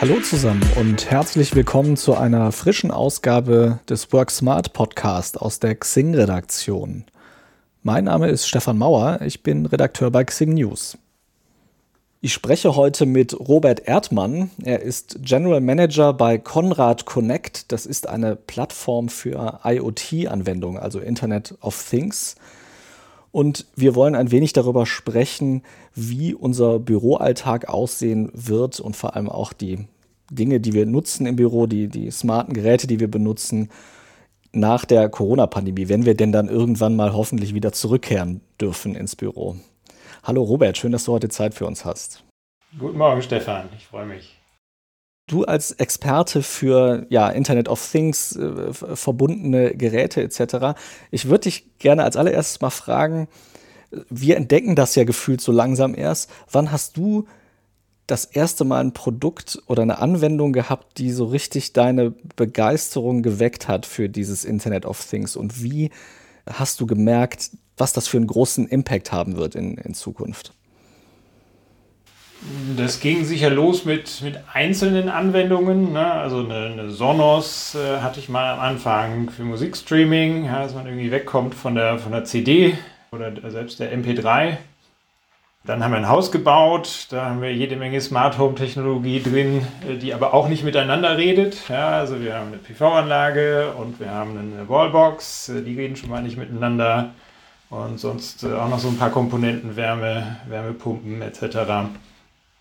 Hallo 0.00 0.20
zusammen 0.20 0.62
und 0.76 1.10
herzlich 1.10 1.56
willkommen 1.56 1.96
zu 1.96 2.14
einer 2.14 2.52
frischen 2.52 2.92
Ausgabe 2.92 3.80
des 3.88 4.12
Work 4.12 4.30
Smart 4.30 4.72
Podcast 4.72 5.40
aus 5.40 5.58
der 5.58 5.74
Xing-Redaktion. 5.74 7.04
Mein 7.82 8.04
Name 8.04 8.28
ist 8.28 8.46
Stefan 8.46 8.78
Mauer, 8.78 9.18
ich 9.22 9.42
bin 9.42 9.66
Redakteur 9.66 10.12
bei 10.12 10.22
Xing 10.22 10.54
News. 10.54 10.96
Ich 12.20 12.32
spreche 12.32 12.76
heute 12.76 13.06
mit 13.06 13.36
Robert 13.40 13.88
Erdmann. 13.88 14.52
Er 14.62 14.82
ist 14.82 15.18
General 15.22 15.60
Manager 15.60 16.12
bei 16.12 16.38
Conrad 16.38 17.04
Connect. 17.04 17.72
Das 17.72 17.84
ist 17.84 18.08
eine 18.08 18.36
Plattform 18.36 19.08
für 19.08 19.58
IoT-Anwendungen, 19.64 20.80
also 20.80 21.00
Internet 21.00 21.56
of 21.60 21.76
Things. 21.90 22.36
Und 23.30 23.66
wir 23.76 23.94
wollen 23.94 24.14
ein 24.14 24.30
wenig 24.30 24.52
darüber 24.52 24.86
sprechen, 24.86 25.62
wie 25.94 26.34
unser 26.34 26.78
Büroalltag 26.78 27.68
aussehen 27.68 28.30
wird 28.32 28.80
und 28.80 28.96
vor 28.96 29.16
allem 29.16 29.28
auch 29.28 29.52
die 29.52 29.86
Dinge, 30.30 30.60
die 30.60 30.72
wir 30.72 30.86
nutzen 30.86 31.26
im 31.26 31.36
Büro, 31.36 31.66
die, 31.66 31.88
die 31.88 32.10
smarten 32.10 32.54
Geräte, 32.54 32.86
die 32.86 33.00
wir 33.00 33.10
benutzen 33.10 33.70
nach 34.52 34.84
der 34.84 35.08
Corona-Pandemie, 35.08 35.88
wenn 35.88 36.06
wir 36.06 36.14
denn 36.14 36.32
dann 36.32 36.48
irgendwann 36.48 36.96
mal 36.96 37.12
hoffentlich 37.12 37.54
wieder 37.54 37.72
zurückkehren 37.72 38.40
dürfen 38.60 38.94
ins 38.94 39.14
Büro. 39.14 39.56
Hallo 40.22 40.42
Robert, 40.42 40.76
schön, 40.78 40.92
dass 40.92 41.04
du 41.04 41.12
heute 41.12 41.28
Zeit 41.28 41.54
für 41.54 41.66
uns 41.66 41.84
hast. 41.84 42.24
Guten 42.78 42.98
Morgen, 42.98 43.22
Stefan, 43.22 43.68
ich 43.76 43.86
freue 43.86 44.06
mich. 44.06 44.37
Du 45.28 45.44
als 45.44 45.72
Experte 45.72 46.42
für 46.42 47.06
ja, 47.10 47.28
Internet 47.28 47.68
of 47.68 47.86
Things, 47.92 48.34
äh, 48.34 48.72
verbundene 48.72 49.76
Geräte 49.76 50.22
etc., 50.22 50.78
ich 51.10 51.26
würde 51.26 51.42
dich 51.42 51.78
gerne 51.78 52.02
als 52.02 52.16
allererstes 52.16 52.60
mal 52.60 52.70
fragen, 52.70 53.28
wir 54.10 54.36
entdecken 54.36 54.74
das 54.74 54.94
ja 54.94 55.04
gefühlt 55.04 55.40
so 55.40 55.52
langsam 55.52 55.94
erst. 55.94 56.30
Wann 56.50 56.72
hast 56.72 56.96
du 56.96 57.26
das 58.06 58.24
erste 58.24 58.64
Mal 58.64 58.80
ein 58.80 58.92
Produkt 58.94 59.62
oder 59.66 59.82
eine 59.82 59.98
Anwendung 59.98 60.52
gehabt, 60.52 60.98
die 60.98 61.12
so 61.12 61.26
richtig 61.26 61.74
deine 61.74 62.14
Begeisterung 62.36 63.22
geweckt 63.22 63.68
hat 63.68 63.86
für 63.86 64.08
dieses 64.08 64.44
Internet 64.44 64.86
of 64.86 65.04
Things? 65.04 65.36
Und 65.36 65.62
wie 65.62 65.90
hast 66.46 66.80
du 66.80 66.86
gemerkt, 66.86 67.50
was 67.76 67.92
das 67.92 68.08
für 68.08 68.16
einen 68.16 68.26
großen 68.26 68.66
Impact 68.66 69.12
haben 69.12 69.36
wird 69.36 69.54
in, 69.54 69.76
in 69.76 69.94
Zukunft? 69.94 70.54
Das 72.78 73.00
ging 73.00 73.24
sicher 73.24 73.50
los 73.50 73.84
mit, 73.84 74.22
mit 74.22 74.38
einzelnen 74.52 75.08
Anwendungen. 75.08 75.92
Ne? 75.94 76.12
Also 76.12 76.44
eine, 76.44 76.66
eine 76.66 76.90
Sonos 76.90 77.74
äh, 77.74 77.98
hatte 78.00 78.20
ich 78.20 78.28
mal 78.28 78.54
am 78.54 78.60
Anfang 78.60 79.30
für 79.30 79.42
Musikstreaming, 79.42 80.44
ja, 80.44 80.62
dass 80.62 80.74
man 80.74 80.86
irgendwie 80.86 81.10
wegkommt 81.10 81.56
von 81.56 81.74
der, 81.74 81.98
von 81.98 82.12
der 82.12 82.22
CD 82.22 82.78
oder 83.10 83.32
selbst 83.50 83.80
der 83.80 83.92
MP3. 83.92 84.58
Dann 85.64 85.82
haben 85.82 85.90
wir 85.90 85.98
ein 85.98 86.08
Haus 86.08 86.30
gebaut, 86.30 87.08
da 87.10 87.26
haben 87.26 87.42
wir 87.42 87.52
jede 87.52 87.74
Menge 87.74 88.00
Smart 88.00 88.38
Home 88.38 88.54
Technologie 88.54 89.20
drin, 89.20 89.66
äh, 89.88 89.96
die 89.96 90.14
aber 90.14 90.32
auch 90.32 90.48
nicht 90.48 90.62
miteinander 90.62 91.18
redet. 91.18 91.68
Ja, 91.68 91.88
also 91.98 92.20
wir 92.20 92.36
haben 92.36 92.48
eine 92.48 92.58
PV-Anlage 92.58 93.72
und 93.72 93.98
wir 93.98 94.12
haben 94.12 94.38
eine 94.38 94.68
Wallbox, 94.68 95.48
äh, 95.48 95.62
die 95.62 95.74
reden 95.74 95.96
schon 95.96 96.10
mal 96.10 96.22
nicht 96.22 96.38
miteinander. 96.38 97.10
Und 97.70 97.98
sonst 97.98 98.44
äh, 98.44 98.52
auch 98.52 98.68
noch 98.68 98.78
so 98.78 98.86
ein 98.86 98.98
paar 98.98 99.10
Komponenten, 99.10 99.74
Wärme, 99.74 100.36
Wärmepumpen 100.48 101.22
etc. 101.22 101.88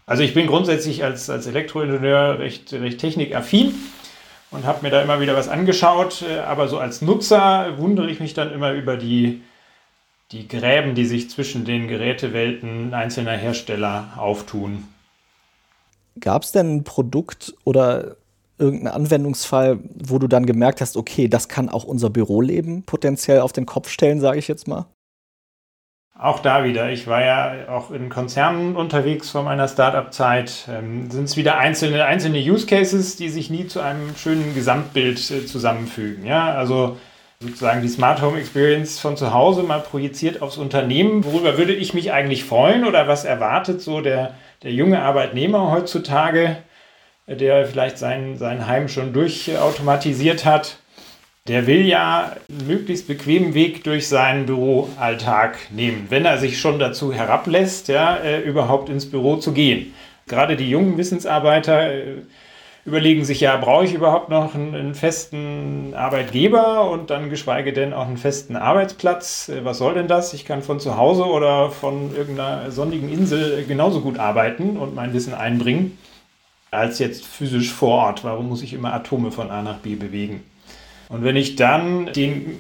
Also 0.08 0.24
ich 0.24 0.34
bin 0.34 0.48
grundsätzlich 0.48 1.04
als, 1.04 1.30
als 1.30 1.48
Elektroingenieur 1.48 2.40
recht, 2.40 2.72
recht 2.72 2.98
technikaffin 2.98 3.76
und 4.52 4.66
habe 4.66 4.82
mir 4.84 4.90
da 4.90 5.02
immer 5.02 5.20
wieder 5.20 5.36
was 5.36 5.50
angeschaut. 5.50 6.24
Aber 6.48 6.70
so 6.70 6.80
als 6.80 7.02
Nutzer 7.02 7.78
wundere 7.78 8.10
ich 8.10 8.22
mich 8.22 8.34
dann 8.34 8.54
immer 8.54 8.72
über 8.72 8.96
die, 8.96 9.42
die 10.32 10.48
Gräben, 10.48 10.96
die 10.96 11.06
sich 11.06 11.30
zwischen 11.30 11.66
den 11.66 11.90
Gerätewelten 11.90 12.94
einzelner 12.94 13.34
Hersteller 13.34 14.14
auftun. 14.16 14.88
Gab 16.22 16.44
es 16.44 16.54
denn 16.54 16.78
ein 16.78 16.84
Produkt 16.86 17.54
oder 17.66 18.16
irgendeinen 18.58 18.96
Anwendungsfall, 18.96 19.80
wo 19.94 20.20
du 20.20 20.28
dann 20.30 20.46
gemerkt 20.46 20.80
hast, 20.80 20.96
okay, 20.96 21.28
das 21.28 21.50
kann 21.50 21.68
auch 21.68 21.84
unser 21.84 22.10
Büroleben 22.10 22.84
potenziell 22.84 23.42
auf 23.42 23.52
den 23.52 23.66
Kopf 23.66 23.90
stellen, 23.90 24.22
sage 24.22 24.40
ich 24.40 24.48
jetzt 24.48 24.70
mal? 24.70 24.86
Auch 26.20 26.40
da 26.40 26.64
wieder, 26.64 26.90
ich 26.90 27.06
war 27.06 27.24
ja 27.24 27.70
auch 27.70 27.92
in 27.92 28.10
Konzernen 28.10 28.76
unterwegs 28.76 29.30
vor 29.30 29.44
meiner 29.44 29.68
Startup-Zeit, 29.68 30.68
ähm, 30.68 31.12
sind 31.12 31.26
es 31.26 31.38
wieder 31.38 31.60
einzelne, 31.60 32.06
einzelne 32.06 32.40
Use 32.40 32.66
Cases, 32.66 33.18
die 33.18 33.30
sich 33.30 33.52
nie 33.52 33.68
zu 33.68 33.82
einem 33.82 34.16
schönen 34.16 34.56
Gesamtbild 34.56 35.20
äh, 35.30 35.46
zusammenfügen. 35.46 36.26
Ja, 36.26 36.56
also 36.56 36.98
sozusagen 37.40 37.84
die 37.84 37.88
Smart 37.88 38.24
Home 38.24 38.40
Experience 38.40 39.00
von 39.00 39.16
zu 39.16 39.32
Hause 39.32 39.62
mal 39.62 39.80
projiziert 39.80 40.42
aufs 40.42 40.58
Unternehmen. 40.58 41.24
Worüber 41.24 41.60
würde 41.60 41.74
ich 41.74 41.94
mich 41.94 42.12
eigentlich 42.12 42.46
freuen 42.46 42.86
oder 42.86 43.08
was 43.08 43.24
erwartet 43.24 43.82
so 43.82 44.02
der, 44.02 44.34
der 44.64 44.72
junge 44.72 45.04
Arbeitnehmer 45.04 45.70
heutzutage, 45.70 46.58
der 47.28 47.68
vielleicht 47.68 48.00
sein, 48.00 48.38
sein 48.38 48.66
Heim 48.66 48.90
schon 48.90 49.14
durchautomatisiert 49.14 50.46
hat? 50.46 50.78
Der 51.48 51.66
will 51.66 51.86
ja 51.86 52.34
einen 52.50 52.68
möglichst 52.68 53.08
bequemen 53.08 53.54
Weg 53.54 53.84
durch 53.84 54.08
seinen 54.08 54.46
Büroalltag 54.46 55.58
nehmen, 55.72 56.08
wenn 56.10 56.26
er 56.26 56.38
sich 56.38 56.60
schon 56.60 56.80
dazu 56.80 57.14
herablässt, 57.14 57.88
ja, 57.88 58.18
äh, 58.18 58.42
überhaupt 58.42 58.90
ins 58.90 59.10
Büro 59.10 59.38
zu 59.38 59.54
gehen. 59.54 59.94
Gerade 60.28 60.58
die 60.58 60.70
jungen 60.70 60.98
Wissensarbeiter 60.98 61.94
äh, 61.94 62.04
überlegen 62.86 63.24
sich 63.24 63.40
ja, 63.40 63.56
brauche 63.56 63.86
ich 63.86 63.94
überhaupt 63.94 64.30
noch 64.30 64.56
einen, 64.56 64.76
einen, 64.76 64.96
festen 64.96 65.94
Arbeitgeber 65.94 66.90
und 66.90 67.10
dann 67.10 67.30
geschweige 67.30 67.72
denn 67.72 67.94
auch 67.94 68.08
einen 68.08 68.18
festen 68.18 68.58
Arbeitsplatz? 68.58 69.50
Äh, 69.50 69.64
was 69.64 69.78
soll 69.78 69.94
denn 69.94 70.10
das? 70.10 70.34
Ich 70.34 70.44
kann 70.44 70.62
von 70.62 70.82
zu 70.82 70.98
Hause 70.98 71.26
oder 71.26 71.70
von 71.70 72.14
irgendeiner 72.16 72.72
sonnigen 72.72 73.12
Insel 73.12 73.64
genauso 73.66 74.02
gut 74.02 74.20
arbeiten 74.20 74.78
und 74.78 74.96
mein 74.96 75.14
Wissen 75.14 75.34
einbringen, 75.34 75.98
als 76.72 77.00
jetzt 77.00 77.26
physisch 77.26 77.72
vor 77.72 78.06
Ort. 78.06 78.26
Warum 78.26 78.50
muss 78.50 78.64
ich 78.64 78.74
immer 78.74 78.94
Atome 78.94 79.32
von 79.32 79.50
A 79.50 79.62
nach 79.62 79.78
B 79.78 79.96
bewegen? 79.96 80.44
Und 81.10 81.24
wenn 81.24 81.36
ich 81.36 81.56
dann 81.56 82.12
den 82.14 82.58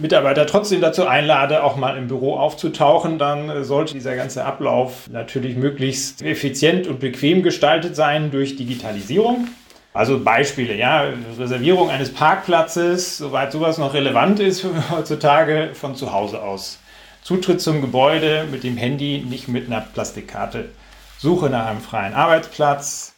Mitarbeiter 0.00 0.46
trotzdem 0.46 0.80
dazu 0.80 1.06
einlade, 1.06 1.62
auch 1.62 1.76
mal 1.76 1.96
im 1.96 2.08
Büro 2.08 2.36
aufzutauchen, 2.36 3.18
dann 3.18 3.64
sollte 3.64 3.94
dieser 3.94 4.16
ganze 4.16 4.44
Ablauf 4.44 5.08
natürlich 5.10 5.56
möglichst 5.56 6.22
effizient 6.22 6.86
und 6.86 7.00
bequem 7.00 7.42
gestaltet 7.42 7.94
sein 7.94 8.30
durch 8.30 8.56
Digitalisierung. 8.56 9.48
Also 9.92 10.18
Beispiele, 10.18 10.74
ja, 10.74 11.04
Reservierung 11.38 11.88
eines 11.88 12.12
Parkplatzes, 12.12 13.16
soweit 13.16 13.52
sowas 13.52 13.78
noch 13.78 13.94
relevant 13.94 14.40
ist 14.40 14.66
heutzutage 14.90 15.70
von 15.74 15.94
zu 15.94 16.12
Hause 16.12 16.42
aus. 16.42 16.80
Zutritt 17.22 17.60
zum 17.60 17.80
Gebäude 17.80 18.44
mit 18.50 18.64
dem 18.64 18.76
Handy, 18.76 19.24
nicht 19.26 19.46
mit 19.46 19.66
einer 19.68 19.80
Plastikkarte. 19.80 20.70
Suche 21.18 21.48
nach 21.48 21.66
einem 21.66 21.80
freien 21.80 22.12
Arbeitsplatz, 22.12 23.13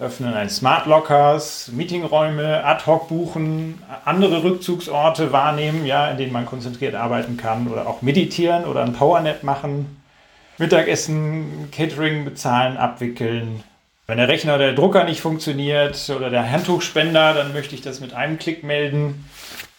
Öffnen 0.00 0.32
eines 0.32 0.56
Smart 0.56 0.86
Lockers, 0.86 1.72
Meetingräume, 1.72 2.64
ad 2.64 2.86
hoc 2.86 3.08
buchen, 3.08 3.82
andere 4.04 4.44
Rückzugsorte 4.44 5.32
wahrnehmen, 5.32 5.86
ja, 5.86 6.08
in 6.08 6.18
denen 6.18 6.32
man 6.32 6.46
konzentriert 6.46 6.94
arbeiten 6.94 7.36
kann 7.36 7.66
oder 7.66 7.88
auch 7.88 8.00
meditieren 8.00 8.64
oder 8.64 8.84
ein 8.84 8.92
Powernap 8.92 9.42
machen, 9.42 10.00
Mittagessen, 10.56 11.68
Catering 11.72 12.24
bezahlen, 12.24 12.76
abwickeln. 12.76 13.64
Wenn 14.06 14.18
der 14.18 14.28
Rechner 14.28 14.54
oder 14.54 14.66
der 14.66 14.74
Drucker 14.74 15.02
nicht 15.02 15.20
funktioniert 15.20 15.98
oder 16.14 16.30
der 16.30 16.48
Handtuchspender, 16.48 17.34
dann 17.34 17.52
möchte 17.52 17.74
ich 17.74 17.82
das 17.82 17.98
mit 17.98 18.14
einem 18.14 18.38
Klick 18.38 18.62
melden. 18.62 19.28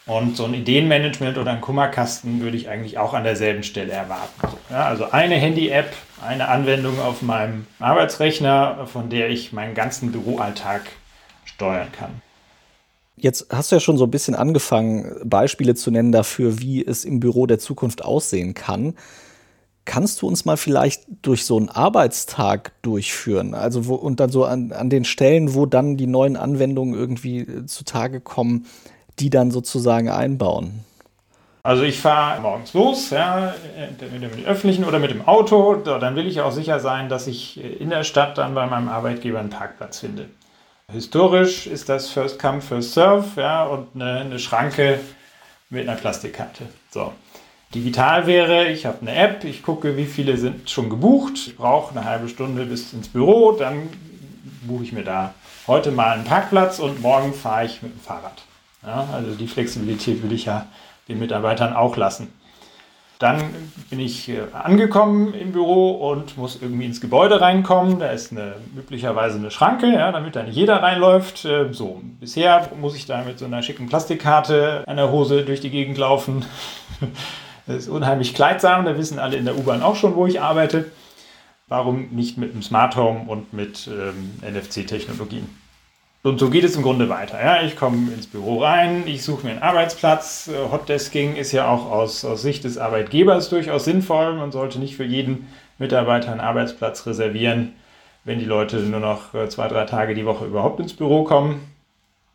Und 0.09 0.35
so 0.35 0.45
ein 0.45 0.55
Ideenmanagement 0.55 1.37
oder 1.37 1.51
ein 1.51 1.61
Kummerkasten 1.61 2.41
würde 2.41 2.57
ich 2.57 2.67
eigentlich 2.67 2.97
auch 2.97 3.13
an 3.13 3.23
derselben 3.23 3.61
Stelle 3.61 3.91
erwarten. 3.91 4.57
Ja, 4.71 4.85
also 4.85 5.11
eine 5.11 5.35
Handy-App, 5.35 5.93
eine 6.25 6.47
Anwendung 6.47 6.99
auf 6.99 7.21
meinem 7.21 7.67
Arbeitsrechner, 7.77 8.87
von 8.87 9.11
der 9.11 9.29
ich 9.29 9.53
meinen 9.53 9.75
ganzen 9.75 10.11
Büroalltag 10.11 10.81
steuern 11.45 11.89
kann. 11.91 12.09
Jetzt 13.17 13.47
hast 13.51 13.71
du 13.71 13.75
ja 13.75 13.79
schon 13.79 13.99
so 13.99 14.05
ein 14.05 14.11
bisschen 14.11 14.33
angefangen, 14.33 15.13
Beispiele 15.25 15.75
zu 15.75 15.91
nennen 15.91 16.11
dafür, 16.11 16.59
wie 16.59 16.83
es 16.83 17.05
im 17.05 17.19
Büro 17.19 17.45
der 17.45 17.59
Zukunft 17.59 18.03
aussehen 18.03 18.55
kann. 18.55 18.95
Kannst 19.85 20.23
du 20.23 20.27
uns 20.27 20.43
mal 20.43 20.57
vielleicht 20.57 21.03
durch 21.21 21.45
so 21.45 21.55
einen 21.57 21.69
Arbeitstag 21.69 22.71
durchführen? 22.81 23.53
Also 23.53 23.85
wo, 23.85 23.93
und 23.93 24.19
dann 24.19 24.31
so 24.31 24.45
an, 24.45 24.71
an 24.71 24.89
den 24.89 25.05
Stellen, 25.05 25.53
wo 25.53 25.67
dann 25.67 25.97
die 25.97 26.07
neuen 26.07 26.35
Anwendungen 26.35 26.95
irgendwie 26.95 27.65
zutage 27.67 28.21
kommen, 28.21 28.65
die 29.19 29.29
dann 29.29 29.51
sozusagen 29.51 30.09
einbauen? 30.09 30.85
Also 31.61 31.83
ich 31.83 31.99
fahre 31.99 32.41
morgens 32.41 32.73
los, 32.73 33.09
ja, 33.09 33.53
mit 34.11 34.23
dem 34.23 34.45
öffentlichen 34.45 34.85
oder 34.85 34.97
mit 34.97 35.11
dem 35.11 35.27
Auto. 35.27 35.75
Dann 35.75 36.15
will 36.15 36.25
ich 36.25 36.41
auch 36.41 36.51
sicher 36.51 36.79
sein, 36.79 37.09
dass 37.09 37.27
ich 37.27 37.61
in 37.79 37.89
der 37.89 38.03
Stadt 38.03 38.37
dann 38.37 38.55
bei 38.55 38.65
meinem 38.65 38.87
Arbeitgeber 38.87 39.39
einen 39.39 39.49
Parkplatz 39.49 39.99
finde. 39.99 40.25
Historisch 40.91 41.67
ist 41.67 41.89
das 41.89 42.09
First 42.09 42.39
Come, 42.39 42.61
First 42.61 42.93
Serve 42.93 43.39
ja, 43.39 43.65
und 43.65 43.89
eine, 43.93 44.21
eine 44.21 44.39
Schranke 44.39 44.99
mit 45.69 45.87
einer 45.87 45.97
Plastikkarte. 45.97 46.63
So. 46.89 47.13
Digital 47.75 48.25
wäre, 48.25 48.69
ich 48.69 48.87
habe 48.87 49.01
eine 49.01 49.13
App, 49.13 49.43
ich 49.43 49.61
gucke, 49.61 49.95
wie 49.95 50.05
viele 50.05 50.37
sind 50.37 50.67
schon 50.69 50.89
gebucht, 50.89 51.33
ich 51.45 51.57
brauche 51.57 51.91
eine 51.95 52.05
halbe 52.05 52.27
Stunde 52.27 52.65
bis 52.65 52.93
ins 52.93 53.09
Büro, 53.09 53.51
dann 53.51 53.89
buche 54.63 54.83
ich 54.83 54.91
mir 54.91 55.03
da 55.03 55.35
heute 55.67 55.91
mal 55.91 56.13
einen 56.13 56.23
Parkplatz 56.23 56.79
und 56.79 56.99
morgen 57.01 57.33
fahre 57.33 57.65
ich 57.65 57.83
mit 57.83 57.93
dem 57.93 57.99
Fahrrad. 57.99 58.41
Ja, 58.83 59.07
also 59.13 59.35
die 59.35 59.47
Flexibilität 59.47 60.23
will 60.23 60.31
ich 60.31 60.45
ja 60.45 60.65
den 61.07 61.19
Mitarbeitern 61.19 61.75
auch 61.75 61.97
lassen. 61.97 62.33
Dann 63.19 63.43
bin 63.89 63.99
ich 63.99 64.29
äh, 64.29 64.43
angekommen 64.53 65.33
im 65.33 65.51
Büro 65.51 65.91
und 66.09 66.37
muss 66.37 66.61
irgendwie 66.61 66.85
ins 66.85 67.01
Gebäude 67.01 67.41
reinkommen. 67.41 67.99
Da 67.99 68.11
ist 68.11 68.31
eine, 68.31 68.55
üblicherweise 68.77 69.37
eine 69.37 69.51
Schranke, 69.51 69.87
ja, 69.91 70.13
damit 70.13 70.37
da 70.37 70.43
nicht 70.43 70.55
jeder 70.55 70.81
reinläuft. 70.81 71.43
Äh, 71.43 71.73
so, 71.73 72.01
bisher 72.21 72.69
muss 72.79 72.95
ich 72.95 73.05
da 73.07 73.21
mit 73.23 73.37
so 73.37 73.43
einer 73.43 73.61
schicken 73.61 73.89
Plastikkarte 73.89 74.85
an 74.87 74.95
der 74.95 75.11
Hose 75.11 75.43
durch 75.43 75.59
die 75.59 75.69
Gegend 75.69 75.97
laufen. 75.97 76.45
Das 77.67 77.83
ist 77.83 77.89
unheimlich 77.89 78.33
kleidsam, 78.33 78.83
da 78.83 78.97
wissen 78.97 79.19
alle 79.19 79.37
in 79.37 79.45
der 79.45 79.55
U-Bahn 79.55 79.83
auch 79.83 79.95
schon, 79.95 80.15
wo 80.15 80.25
ich 80.25 80.41
arbeite. 80.41 80.91
Warum 81.67 82.07
nicht 82.09 82.35
mit 82.35 82.51
einem 82.51 82.63
Smart 82.63 82.95
Home 82.95 83.25
und 83.27 83.53
mit 83.53 83.87
ähm, 83.87 84.39
NFC-Technologien? 84.41 85.47
Und 86.21 86.37
so 86.39 86.49
geht 86.49 86.65
es 86.65 86.75
im 86.75 86.83
Grunde 86.83 87.07
weiter. 87.07 87.41
Ja, 87.41 87.61
ich 87.61 87.77
komme 87.77 88.11
ins 88.11 88.27
Büro 88.27 88.61
rein, 88.61 89.03
ich 89.05 89.23
suche 89.23 89.45
mir 89.45 89.53
einen 89.53 89.61
Arbeitsplatz. 89.61 90.49
Äh, 90.49 90.69
Hotdesking 90.69 91.37
ist 91.37 91.53
ja 91.53 91.69
auch 91.69 91.89
aus, 91.89 92.25
aus 92.25 92.41
Sicht 92.41 92.65
des 92.65 92.77
Arbeitgebers 92.77 93.49
durchaus 93.49 93.85
sinnvoll. 93.85 94.33
Man 94.33 94.51
sollte 94.51 94.79
nicht 94.79 94.97
für 94.97 95.05
jeden 95.05 95.47
Mitarbeiter 95.77 96.31
einen 96.31 96.41
Arbeitsplatz 96.41 97.07
reservieren, 97.07 97.73
wenn 98.25 98.37
die 98.37 98.45
Leute 98.45 98.77
nur 98.79 98.99
noch 98.99 99.33
äh, 99.33 99.47
zwei, 99.47 99.69
drei 99.69 99.85
Tage 99.85 100.13
die 100.13 100.25
Woche 100.25 100.45
überhaupt 100.45 100.81
ins 100.81 100.93
Büro 100.93 101.23
kommen. 101.23 101.61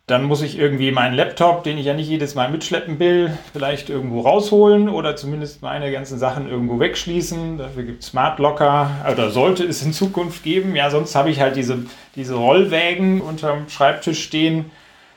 Dann 0.07 0.23
muss 0.23 0.43
ich 0.43 0.59
irgendwie 0.59 0.91
meinen 0.91 1.15
Laptop, 1.15 1.63
den 1.63 1.79
ich 1.79 1.85
ja 1.87 1.95
nicht 1.95 2.07
jedes 2.07 2.35
Mal 2.35 2.51
mitschleppen 2.51 2.99
will, 2.99 3.35
vielleicht 3.53 3.89
irgendwo 3.89 4.21
rausholen 4.21 4.87
oder 4.87 5.15
zumindest 5.15 5.63
meine 5.63 5.91
ganzen 5.91 6.19
Sachen 6.19 6.47
irgendwo 6.47 6.79
wegschließen. 6.79 7.57
Dafür 7.57 7.83
gibt 7.83 8.03
es 8.03 8.09
Smart 8.09 8.37
Locker 8.37 8.91
oder 9.11 9.31
sollte 9.31 9.63
es 9.63 9.81
in 9.81 9.93
Zukunft 9.93 10.43
geben. 10.43 10.75
Ja, 10.75 10.91
sonst 10.91 11.15
habe 11.15 11.31
ich 11.31 11.39
halt 11.39 11.55
diese, 11.55 11.85
diese 12.15 12.35
Rollwägen 12.35 13.19
unterm 13.19 13.67
Schreibtisch 13.67 14.23
stehen. 14.23 14.69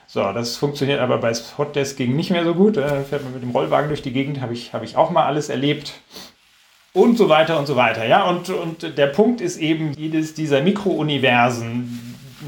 So, 0.07 0.33
das 0.33 0.57
funktioniert 0.57 1.01
aber 1.01 1.19
bei 1.19 1.33
Hotdesking 1.33 2.15
nicht 2.15 2.31
mehr 2.31 2.43
so 2.43 2.55
gut. 2.55 2.77
Da 2.77 3.03
fährt 3.03 3.23
man 3.23 3.33
mit 3.33 3.43
dem 3.43 3.51
Rollwagen 3.51 3.89
durch 3.89 4.01
die 4.01 4.11
Gegend, 4.11 4.41
habe 4.41 4.53
ich, 4.53 4.73
hab 4.73 4.81
ich 4.81 4.97
auch 4.97 5.11
mal 5.11 5.27
alles 5.27 5.49
erlebt. 5.49 5.93
Und 6.93 7.15
so 7.15 7.29
weiter 7.29 7.59
und 7.59 7.67
so 7.67 7.75
weiter. 7.75 8.07
Ja, 8.07 8.23
und, 8.27 8.49
und 8.49 8.97
der 8.97 9.05
Punkt 9.05 9.39
ist 9.39 9.57
eben, 9.57 9.93
jedes 9.93 10.33
dieser 10.33 10.61
Mikrouniversen, 10.61 11.98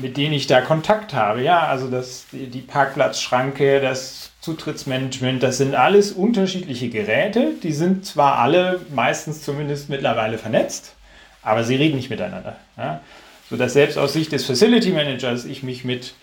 mit 0.01 0.17
denen 0.17 0.33
ich 0.33 0.47
da 0.47 0.61
Kontakt 0.61 1.13
habe. 1.13 1.41
Ja, 1.41 1.67
also 1.67 1.89
das, 1.89 2.25
die 2.31 2.61
Parkplatzschranke, 2.61 3.79
das 3.79 4.31
Zutrittsmanagement, 4.41 5.43
das 5.43 5.57
sind 5.57 5.75
alles 5.75 6.11
unterschiedliche 6.11 6.89
Geräte. 6.89 7.53
Die 7.61 7.73
sind 7.73 8.05
zwar 8.05 8.39
alle 8.39 8.81
meistens 8.93 9.43
zumindest 9.43 9.89
mittlerweile 9.89 10.37
vernetzt, 10.37 10.95
aber 11.43 11.63
sie 11.63 11.75
reden 11.75 11.95
nicht 11.95 12.09
miteinander. 12.09 12.55
Ja? 12.77 13.01
Sodass 13.49 13.73
selbst 13.73 13.97
aus 13.97 14.13
Sicht 14.13 14.31
des 14.31 14.45
Facility 14.45 14.91
Managers 14.91 15.45
ich 15.45 15.61
mich 15.61 15.85
mit, 15.85 16.15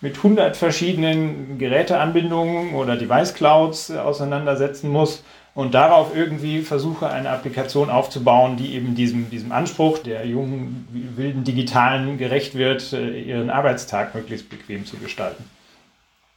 mit 0.00 0.16
100 0.16 0.56
verschiedenen 0.56 1.58
Geräteanbindungen 1.58 2.74
oder 2.74 2.96
Device 2.96 3.34
Clouds 3.34 3.90
auseinandersetzen 3.90 4.90
muss 4.90 5.22
und 5.56 5.72
darauf 5.72 6.14
irgendwie 6.14 6.60
versuche, 6.60 7.08
eine 7.08 7.30
Applikation 7.30 7.88
aufzubauen, 7.88 8.58
die 8.58 8.74
eben 8.74 8.94
diesem, 8.94 9.30
diesem 9.30 9.52
Anspruch 9.52 9.98
der 9.98 10.26
jungen, 10.26 10.86
wilden 11.16 11.44
Digitalen 11.44 12.18
gerecht 12.18 12.56
wird, 12.56 12.92
äh, 12.92 13.22
ihren 13.22 13.48
Arbeitstag 13.48 14.14
möglichst 14.14 14.50
bequem 14.50 14.84
zu 14.84 14.98
gestalten. 14.98 15.44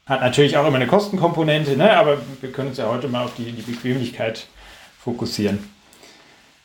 Hat 0.05 0.21
natürlich 0.21 0.55
auch 0.55 0.65
immer 0.65 0.77
eine 0.77 0.87
Kostenkomponente, 0.87 1.75
ne? 1.75 1.97
aber 1.97 2.17
wir 2.39 2.51
können 2.53 2.69
uns 2.69 2.77
ja 2.77 2.89
heute 2.89 3.09
mal 3.09 3.25
auf 3.25 3.35
die, 3.35 3.51
die 3.51 3.61
Bequemlichkeit 3.61 4.47
fokussieren. 4.97 5.59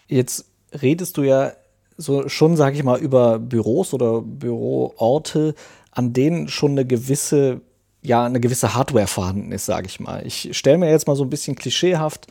Jetzt 0.07 0.47
redest 0.81 1.17
du 1.17 1.25
ja 1.25 1.53
so 1.97 2.29
schon, 2.29 2.57
sage 2.57 2.77
ich 2.77 2.85
mal, 2.85 3.01
über 3.01 3.41
Büros 3.41 3.93
oder 3.93 4.23
Büroorte, 4.23 5.57
an 5.91 6.13
denen 6.13 6.47
schon 6.47 6.71
eine 6.73 6.87
gewisse 6.87 7.63
ja 8.05 8.25
eine 8.25 8.39
gewisse 8.39 8.75
Hardware 8.75 9.07
vorhanden 9.07 9.51
ist, 9.51 9.67
sage 9.67 9.87
ich 9.87 9.99
mal. 9.99 10.25
Ich 10.27 10.57
stelle 10.57 10.79
mir 10.79 10.91
jetzt 10.91 11.09
mal 11.09 11.17
so 11.17 11.25
ein 11.25 11.31
bisschen 11.31 11.57
klischeehaft 11.57 12.27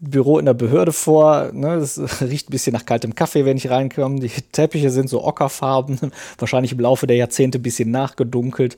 Büro 0.00 0.38
in 0.38 0.46
der 0.46 0.54
Behörde 0.54 0.92
vor. 0.92 1.50
Ne? 1.52 1.78
Das 1.78 1.98
riecht 2.20 2.48
ein 2.48 2.52
bisschen 2.52 2.72
nach 2.72 2.84
kaltem 2.84 3.14
Kaffee, 3.14 3.44
wenn 3.44 3.56
ich 3.56 3.70
reinkomme. 3.70 4.20
Die 4.20 4.28
Teppiche 4.28 4.90
sind 4.90 5.08
so 5.08 5.24
ockerfarben, 5.24 6.12
wahrscheinlich 6.38 6.72
im 6.72 6.80
Laufe 6.80 7.06
der 7.06 7.16
Jahrzehnte 7.16 7.58
ein 7.58 7.62
bisschen 7.62 7.90
nachgedunkelt. 7.90 8.76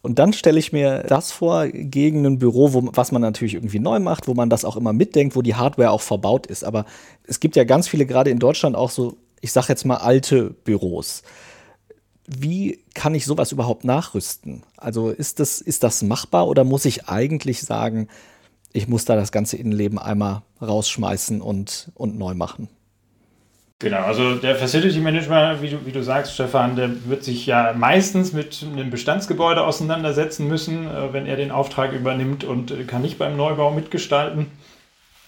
Und 0.00 0.18
dann 0.18 0.32
stelle 0.32 0.58
ich 0.58 0.72
mir 0.72 1.04
das 1.08 1.32
vor 1.32 1.66
gegen 1.68 2.24
ein 2.24 2.38
Büro, 2.38 2.72
wo, 2.72 2.88
was 2.92 3.10
man 3.10 3.22
natürlich 3.22 3.54
irgendwie 3.54 3.80
neu 3.80 3.98
macht, 3.98 4.28
wo 4.28 4.34
man 4.34 4.48
das 4.48 4.64
auch 4.64 4.76
immer 4.76 4.92
mitdenkt, 4.92 5.34
wo 5.34 5.42
die 5.42 5.56
Hardware 5.56 5.90
auch 5.90 6.02
verbaut 6.02 6.46
ist. 6.46 6.64
Aber 6.64 6.84
es 7.24 7.40
gibt 7.40 7.56
ja 7.56 7.64
ganz 7.64 7.88
viele, 7.88 8.06
gerade 8.06 8.30
in 8.30 8.38
Deutschland, 8.38 8.76
auch 8.76 8.90
so, 8.90 9.16
ich 9.40 9.52
sage 9.52 9.66
jetzt 9.68 9.84
mal, 9.84 9.96
alte 9.96 10.50
Büros 10.64 11.22
wie 12.28 12.84
kann 12.94 13.14
ich 13.14 13.24
sowas 13.24 13.52
überhaupt 13.52 13.84
nachrüsten? 13.84 14.62
Also 14.76 15.10
ist 15.10 15.40
das, 15.40 15.60
ist 15.60 15.82
das 15.82 16.02
machbar 16.02 16.46
oder 16.46 16.62
muss 16.62 16.84
ich 16.84 17.08
eigentlich 17.08 17.62
sagen, 17.62 18.08
ich 18.72 18.86
muss 18.86 19.06
da 19.06 19.16
das 19.16 19.32
ganze 19.32 19.56
Innenleben 19.56 19.98
einmal 19.98 20.42
rausschmeißen 20.60 21.40
und, 21.40 21.90
und 21.94 22.18
neu 22.18 22.34
machen? 22.34 22.68
Genau, 23.80 23.98
also 23.98 24.34
der 24.34 24.56
Facility 24.56 24.98
Manager, 24.98 25.62
wie 25.62 25.70
du, 25.70 25.86
wie 25.86 25.92
du 25.92 26.02
sagst, 26.02 26.34
Stefan, 26.34 26.74
der 26.74 26.90
wird 27.06 27.22
sich 27.22 27.46
ja 27.46 27.72
meistens 27.76 28.32
mit 28.32 28.64
einem 28.64 28.90
Bestandsgebäude 28.90 29.62
auseinandersetzen 29.64 30.48
müssen, 30.48 30.88
äh, 30.88 31.12
wenn 31.12 31.26
er 31.26 31.36
den 31.36 31.52
Auftrag 31.52 31.92
übernimmt 31.92 32.42
und 32.42 32.72
äh, 32.72 32.84
kann 32.84 33.02
nicht 33.02 33.18
beim 33.18 33.36
Neubau 33.36 33.70
mitgestalten. 33.70 34.46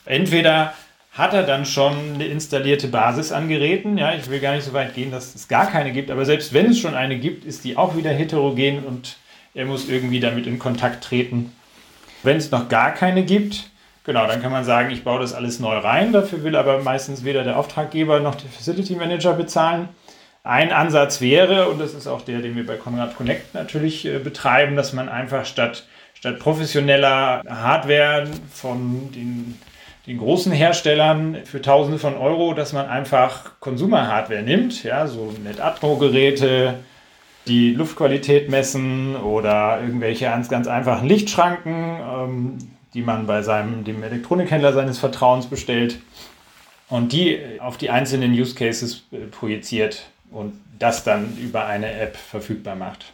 Entweder 0.05 0.75
hat 1.13 1.35
er 1.35 1.43
dann 1.43 1.67
schon 1.67 2.15
eine 2.15 2.27
installierte 2.27 2.89
Basis 2.89 3.33
an 3.33 3.49
Geräten. 3.49 3.99
Ja, 3.99 4.15
ich 4.15 4.31
will 4.31 4.41
gar 4.41 4.55
nicht 4.55 4.65
so 4.65 4.73
weit 4.73 4.95
gehen, 4.95 5.11
dass 5.11 5.35
es 5.35 5.49
gar 5.49 5.67
keine 5.67 5.93
gibt, 5.93 6.11
aber 6.11 6.25
selbst 6.25 6.53
wenn 6.53 6.67
es 6.67 6.79
schon 6.79 6.95
eine 6.95 7.19
gibt, 7.19 7.45
ist 7.45 7.65
die 7.65 7.77
auch 7.77 7.97
wieder 7.97 8.11
heterogen 8.11 8.85
und 8.85 9.17
er 9.55 9.67
muss 9.67 9.89
irgendwie 9.89 10.21
damit 10.21 10.47
in 10.47 10.59
Kontakt 10.59 11.03
treten. 11.03 11.53
Wenn 12.23 12.37
es 12.37 12.51
noch 12.51 12.69
gar 12.69 12.93
keine 12.93 13.25
gibt, 13.25 13.71
genau, 14.05 14.27
dann 14.27 14.41
kann 14.41 14.53
man 14.53 14.65
sagen, 14.65 14.91
ich 14.91 15.03
baue 15.03 15.21
das 15.21 15.35
alles 15.35 15.59
neu 15.59 15.79
rein. 15.79 16.13
Dafür 16.13 16.45
will 16.45 16.55
aber 16.55 16.81
meistens 16.83 17.25
weder 17.25 17.43
der 17.43 17.59
Auftraggeber 17.59 18.21
noch 18.21 18.37
der 18.37 18.49
Facility 18.49 18.95
Manager 18.95 19.33
bezahlen. 19.33 19.89
Ein 20.45 20.73
Ansatz 20.73 21.21
wäre, 21.21 21.69
und 21.69 21.81
das 21.81 21.93
ist 21.93 22.07
auch 22.07 22.23
der, 22.23 22.41
den 22.41 22.57
wir 22.57 22.65
bei 22.65 22.77
Conrad 22.77 23.17
Connect 23.17 23.53
natürlich 23.55 24.07
äh, 24.07 24.19
betreiben, 24.19 24.77
dass 24.77 24.93
man 24.93 25.09
einfach 25.09 25.45
statt, 25.45 25.87
statt 26.15 26.39
professioneller 26.39 27.43
Hardware 27.47 28.27
von 28.51 29.11
den 29.13 29.59
den 30.11 30.19
großen 30.19 30.51
Herstellern 30.51 31.37
für 31.45 31.63
Tausende 31.63 32.01
von 32.01 32.17
Euro, 32.17 32.53
dass 32.53 32.73
man 32.73 32.89
einfach 32.89 33.61
Consumer-Hardware 33.61 34.43
nimmt, 34.43 34.83
ja, 34.83 35.07
so 35.07 35.33
NetAtmo-Geräte, 35.45 36.75
die 37.47 37.71
Luftqualität 37.71 38.51
messen 38.51 39.15
oder 39.15 39.81
irgendwelche 39.81 40.25
ganz, 40.25 40.49
ganz 40.49 40.67
einfachen 40.67 41.07
Lichtschranken, 41.07 42.01
ähm, 42.01 42.59
die 42.93 43.03
man 43.03 43.29
bei 43.29 43.43
seinem, 43.43 43.85
dem 43.85 44.03
Elektronikhändler 44.03 44.73
seines 44.73 44.99
Vertrauens 44.99 45.47
bestellt 45.47 46.01
und 46.89 47.13
die 47.13 47.39
auf 47.61 47.77
die 47.77 47.91
einzelnen 47.91 48.33
Use 48.33 48.57
Cases 48.57 49.05
äh, 49.13 49.19
projiziert 49.31 50.11
und 50.33 50.55
das 50.81 51.05
dann 51.05 51.37
über 51.39 51.67
eine 51.67 51.89
App 51.89 52.17
verfügbar 52.17 52.75
macht. 52.75 53.13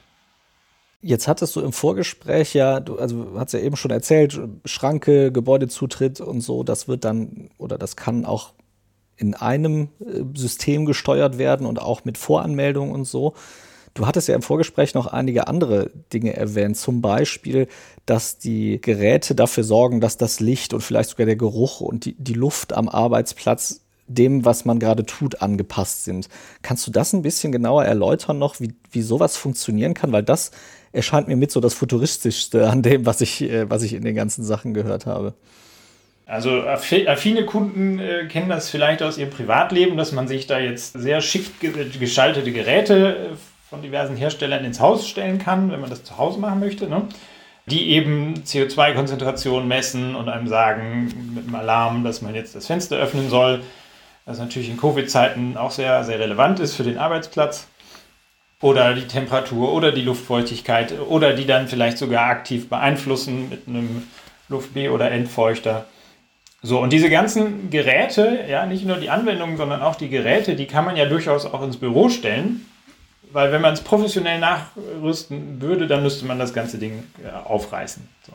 Jetzt 1.07 1.29
hattest 1.29 1.55
du 1.55 1.61
im 1.61 1.73
Vorgespräch 1.73 2.53
ja, 2.53 2.81
du, 2.81 2.99
also 2.99 3.29
hast 3.37 3.53
ja 3.53 3.61
eben 3.61 3.77
schon 3.77 3.93
erzählt, 3.93 4.41
Schranke, 4.65 5.31
Gebäudezutritt 5.31 6.21
und 6.21 6.41
so, 6.41 6.65
das 6.65 6.89
wird 6.89 7.05
dann 7.05 7.49
oder 7.59 7.79
das 7.79 7.95
kann 7.95 8.25
auch 8.25 8.55
in 9.17 9.35
einem 9.35 9.91
äh, 10.01 10.23
System 10.35 10.85
gesteuert 10.85 11.39
werden 11.39 11.65
und 11.65 11.81
auch 11.81 12.05
mit 12.05 12.19
Voranmeldung 12.19 12.91
und 12.91 13.05
so. 13.05 13.35
Du 13.95 14.09
hattest 14.09 14.27
ja 14.27 14.35
im 14.35 14.43
Vorgespräch 14.43 14.95
noch 14.95 15.07
einige 15.07 15.47
andere 15.47 15.93
Dinge 16.13 16.37
erwähnt, 16.37 16.77
zum 16.77 17.03
Beispiel, 17.03 17.69
dass 18.05 18.39
die 18.39 18.81
Geräte 18.81 19.37
dafür 19.37 19.63
sorgen, 19.63 20.01
dass 20.01 20.17
das 20.17 20.41
Licht 20.41 20.75
und 20.75 20.81
vielleicht 20.81 21.11
sogar 21.11 21.27
der 21.27 21.37
Geruch 21.37 21.81
und 21.81 22.05
die, 22.05 22.17
die 22.19 22.35
Luft 22.35 22.73
am 22.73 22.89
Arbeitsplatz 22.89 23.87
dem, 24.09 24.45
was 24.45 24.65
man 24.65 24.79
gerade 24.79 25.05
tut, 25.05 25.43
angepasst 25.43 26.05
sind. 26.05 26.29
Kannst 26.63 26.87
du 26.87 26.91
das 26.91 27.13
ein 27.13 27.23
bisschen 27.23 27.53
genauer 27.53 27.85
erläutern 27.85 28.39
noch, 28.39 28.61
wie, 28.61 28.75
wie 28.91 29.03
sowas 29.03 29.37
funktionieren 29.37 29.95
kann? 29.95 30.13
Weil 30.13 30.23
das 30.23 30.51
erscheint 30.97 31.29
mir 31.29 31.37
mit 31.37 31.51
so 31.51 31.61
das 31.61 31.75
Futuristischste 31.75 32.69
an 32.69 32.83
dem, 32.83 33.07
was 33.07 33.21
ich, 33.21 33.43
äh, 33.43 33.69
was 33.71 33.83
ich 33.83 33.93
in 33.93 34.03
den 34.03 34.15
ganzen 34.15 34.45
Sachen 34.45 34.75
gehört 34.75 35.07
habe. 35.07 35.35
Also 36.29 36.63
affine 36.63 37.45
Kunden 37.45 38.01
äh, 38.01 38.27
kennen 38.27 38.49
das 38.49 38.69
vielleicht 38.69 39.01
aus 39.03 39.17
ihrem 39.17 39.31
Privatleben, 39.31 39.97
dass 39.97 40.11
man 40.11 40.27
sich 40.27 40.49
da 40.49 40.59
jetzt 40.59 40.99
sehr 40.99 41.21
schick 41.21 41.53
geschaltete 42.01 42.51
Geräte 42.51 43.17
äh, 43.17 43.37
von 43.71 43.81
diversen 43.81 44.17
Herstellern 44.17 44.65
ins 44.65 44.81
Haus 44.81 45.09
stellen 45.09 45.39
kann, 45.39 45.71
wenn 45.71 45.81
man 45.81 45.91
das 45.91 46.03
zu 46.03 46.19
Hause 46.19 46.41
machen 46.41 46.59
möchte, 46.59 46.89
ne? 46.89 47.03
die 47.67 47.91
eben 47.91 48.35
CO2-Konzentration 48.45 49.69
messen 49.69 50.17
und 50.17 50.29
einem 50.29 50.49
sagen 50.49 51.33
mit 51.35 51.45
einem 51.45 51.55
Alarm, 51.55 52.05
dass 52.05 52.23
man 52.23 52.35
jetzt 52.35 52.55
das 52.55 52.67
Fenster 52.67 52.97
öffnen 52.97 53.29
soll, 53.29 53.63
was 54.25 54.39
natürlich 54.39 54.71
in 54.71 54.77
Covid-Zeiten 54.77 55.57
auch 55.57 55.71
sehr, 55.71 56.03
sehr 56.05 56.19
relevant 56.19 56.59
ist 56.59 56.75
für 56.75 56.85
den 56.85 56.99
Arbeitsplatz 56.99 57.67
oder 58.61 58.95
die 58.95 59.07
Temperatur 59.07 59.73
oder 59.73 59.93
die 59.93 60.03
Luftfeuchtigkeit 60.03 60.99
oder 61.09 61.35
die 61.35 61.47
dann 61.47 61.69
vielleicht 61.69 61.99
sogar 61.99 62.27
aktiv 62.27 62.69
beeinflussen 62.69 63.49
mit 63.51 63.69
einem 63.69 64.05
Luft-B- 64.49 64.89
oder 64.89 65.11
Entfeuchter. 65.11 65.87
So, 66.63 66.81
und 66.81 66.93
diese 66.93 67.11
ganzen 67.11 67.71
Geräte, 67.71 68.45
ja, 68.49 68.67
nicht 68.67 68.87
nur 68.87 68.97
die 68.97 69.11
Anwendungen, 69.11 69.57
sondern 69.57 69.83
auch 69.83 69.95
die 69.95 70.09
Geräte, 70.09 70.57
die 70.57 70.67
kann 70.67 70.85
man 70.85 70.97
ja 70.97 71.05
durchaus 71.05 71.45
auch 71.45 71.63
ins 71.63 71.77
Büro 71.77 72.09
stellen, 72.09 72.67
weil 73.31 73.53
wenn 73.53 73.61
man 73.61 73.75
es 73.75 73.83
professionell 73.83 74.41
nachrüsten 74.41 75.61
würde, 75.61 75.87
dann 75.87 76.03
müsste 76.03 76.25
man 76.25 76.39
das 76.39 76.55
ganze 76.55 76.79
Ding 76.79 77.05
aufreißen. 77.45 78.09
So. 78.27 78.33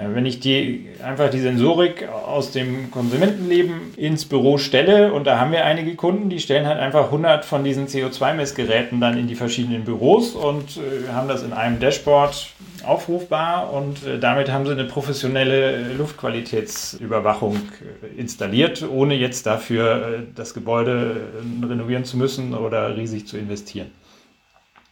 Wenn 0.00 0.26
ich 0.26 0.38
die, 0.38 0.90
einfach 1.02 1.28
die 1.28 1.40
Sensorik 1.40 2.08
aus 2.08 2.52
dem 2.52 2.88
Konsumentenleben 2.92 3.94
ins 3.96 4.26
Büro 4.26 4.56
stelle, 4.56 5.12
und 5.12 5.26
da 5.26 5.40
haben 5.40 5.50
wir 5.50 5.64
einige 5.64 5.96
Kunden, 5.96 6.30
die 6.30 6.38
stellen 6.38 6.66
halt 6.66 6.78
einfach 6.78 7.06
100 7.06 7.44
von 7.44 7.64
diesen 7.64 7.88
CO2-Messgeräten 7.88 9.00
dann 9.00 9.18
in 9.18 9.26
die 9.26 9.34
verschiedenen 9.34 9.84
Büros 9.84 10.36
und 10.36 10.76
äh, 10.76 11.08
haben 11.12 11.26
das 11.26 11.42
in 11.42 11.52
einem 11.52 11.80
Dashboard 11.80 12.52
aufrufbar 12.84 13.72
und 13.72 14.06
äh, 14.06 14.20
damit 14.20 14.52
haben 14.52 14.66
sie 14.66 14.72
eine 14.72 14.84
professionelle 14.84 15.92
Luftqualitätsüberwachung 15.94 17.56
äh, 17.56 18.20
installiert, 18.20 18.88
ohne 18.88 19.14
jetzt 19.14 19.46
dafür 19.46 20.20
äh, 20.20 20.22
das 20.32 20.54
Gebäude 20.54 21.22
äh, 21.62 21.66
renovieren 21.66 22.04
zu 22.04 22.16
müssen 22.16 22.54
oder 22.54 22.96
riesig 22.96 23.26
zu 23.26 23.36
investieren. 23.36 23.88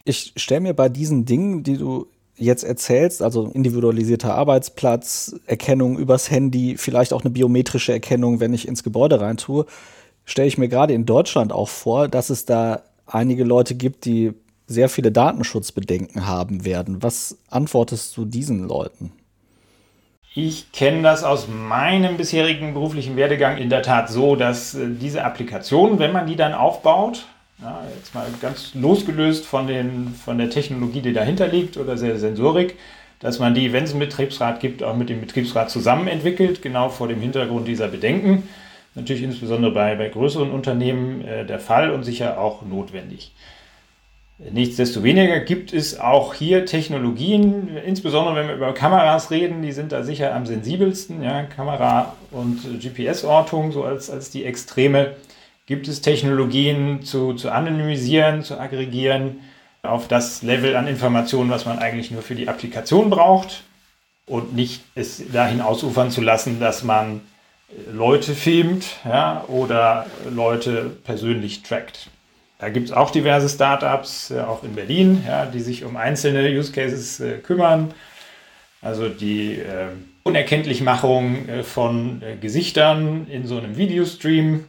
Ich 0.03 0.33
stelle 0.35 0.61
mir 0.61 0.73
bei 0.73 0.89
diesen 0.89 1.23
Dingen, 1.23 1.63
die 1.63 1.77
du 1.77 2.07
jetzt 2.37 2.63
erzählst, 2.63 3.21
also 3.21 3.49
individualisierter 3.53 4.35
Arbeitsplatz, 4.35 5.35
Erkennung 5.45 5.97
übers 5.97 6.31
Handy, 6.31 6.77
vielleicht 6.77 7.13
auch 7.13 7.21
eine 7.21 7.31
biometrische 7.31 7.91
Erkennung, 7.91 8.39
wenn 8.39 8.53
ich 8.53 8.67
ins 8.67 8.83
Gebäude 8.83 9.19
rein 9.19 9.37
tue, 9.37 9.65
stelle 10.25 10.47
ich 10.47 10.57
mir 10.57 10.67
gerade 10.67 10.93
in 10.93 11.05
Deutschland 11.05 11.51
auch 11.51 11.69
vor, 11.69 12.07
dass 12.07 12.29
es 12.29 12.45
da 12.45 12.81
einige 13.05 13.43
Leute 13.43 13.75
gibt, 13.75 14.05
die 14.05 14.33
sehr 14.67 14.89
viele 14.89 15.11
Datenschutzbedenken 15.11 16.27
haben 16.27 16.65
werden. 16.65 17.01
Was 17.01 17.37
antwortest 17.49 18.15
du 18.17 18.25
diesen 18.25 18.67
Leuten? 18.67 19.13
Ich 20.35 20.71
kenne 20.71 21.01
das 21.01 21.23
aus 21.23 21.47
meinem 21.47 22.17
bisherigen 22.17 22.73
beruflichen 22.73 23.15
Werdegang 23.15 23.57
in 23.57 23.69
der 23.69 23.81
Tat 23.81 24.09
so, 24.09 24.35
dass 24.35 24.75
äh, 24.75 24.87
diese 24.89 25.23
Applikation, 25.23 25.97
wenn 25.97 26.11
man 26.11 26.27
die 26.27 26.35
dann 26.35 26.53
aufbaut, 26.53 27.25
ja, 27.61 27.83
jetzt 27.95 28.13
mal 28.13 28.27
ganz 28.41 28.73
losgelöst 28.75 29.45
von, 29.45 29.67
den, 29.67 30.09
von 30.09 30.37
der 30.37 30.49
Technologie, 30.49 31.01
die 31.01 31.13
dahinter 31.13 31.47
liegt 31.47 31.77
oder 31.77 31.95
der 31.95 32.19
Sensorik, 32.19 32.77
dass 33.19 33.39
man 33.39 33.55
die, 33.55 33.73
wenn 33.73 33.83
es 33.83 33.91
einen 33.91 33.99
Betriebsrat 33.99 34.59
gibt, 34.59 34.83
auch 34.83 34.95
mit 34.95 35.09
dem 35.09 35.21
Betriebsrat 35.21 35.71
zusammen 35.71 36.07
entwickelt, 36.07 36.61
genau 36.61 36.89
vor 36.89 37.07
dem 37.07 37.19
Hintergrund 37.19 37.67
dieser 37.67 37.87
Bedenken. 37.87 38.47
Natürlich 38.93 39.23
insbesondere 39.23 39.71
bei, 39.71 39.95
bei 39.95 40.09
größeren 40.09 40.51
Unternehmen 40.51 41.25
äh, 41.25 41.45
der 41.45 41.59
Fall 41.59 41.91
und 41.91 42.03
sicher 42.03 42.39
auch 42.39 42.63
notwendig. 42.63 43.31
Nichtsdestoweniger 44.39 45.39
gibt 45.39 45.73
es 45.73 45.99
auch 45.99 46.35
hier 46.35 46.67
Technologien, 46.67 47.75
insbesondere 47.83 48.35
wenn 48.35 48.47
wir 48.47 48.55
über 48.55 48.71
Kameras 48.71 49.31
reden, 49.31 49.63
die 49.63 49.71
sind 49.71 49.91
da 49.91 50.03
sicher 50.03 50.35
am 50.35 50.45
sensibelsten. 50.45 51.23
Ja, 51.23 51.43
Kamera 51.43 52.13
und 52.29 52.59
GPS-Ortung, 52.79 53.71
so 53.71 53.83
als, 53.83 54.11
als 54.11 54.29
die 54.29 54.45
Extreme. 54.45 55.15
Gibt 55.67 55.87
es 55.87 56.01
Technologien 56.01 57.03
zu, 57.03 57.33
zu 57.33 57.51
anonymisieren, 57.51 58.43
zu 58.43 58.59
aggregieren 58.59 59.41
auf 59.83 60.07
das 60.07 60.41
Level 60.41 60.75
an 60.75 60.87
Informationen, 60.87 61.49
was 61.49 61.65
man 61.65 61.77
eigentlich 61.77 62.09
nur 62.09 62.21
für 62.21 62.35
die 62.35 62.49
Applikation 62.49 63.09
braucht 63.09 63.63
und 64.25 64.55
nicht 64.55 64.81
es 64.95 65.21
dahin 65.31 65.61
ausufern 65.61 66.09
zu 66.09 66.21
lassen, 66.21 66.59
dass 66.59 66.83
man 66.83 67.21
Leute 67.91 68.33
filmt 68.33 68.85
ja, 69.05 69.43
oder 69.47 70.05
Leute 70.29 70.89
persönlich 71.03 71.63
trackt. 71.63 72.09
Da 72.59 72.69
gibt 72.69 72.87
es 72.87 72.91
auch 72.93 73.11
diverse 73.11 73.49
Startups, 73.49 74.31
äh, 74.31 74.39
auch 74.39 74.63
in 74.63 74.73
Berlin, 74.73 75.23
ja, 75.27 75.45
die 75.45 75.59
sich 75.59 75.83
um 75.83 75.95
einzelne 75.95 76.49
Use 76.49 76.71
Cases 76.71 77.19
äh, 77.19 77.37
kümmern. 77.39 77.93
Also 78.81 79.09
die 79.09 79.55
äh, 79.55 79.89
Unerkenntlichmachung 80.23 81.49
äh, 81.49 81.63
von 81.63 82.21
äh, 82.21 82.35
Gesichtern 82.37 83.27
in 83.29 83.45
so 83.45 83.57
einem 83.57 83.77
Videostream. 83.77 84.63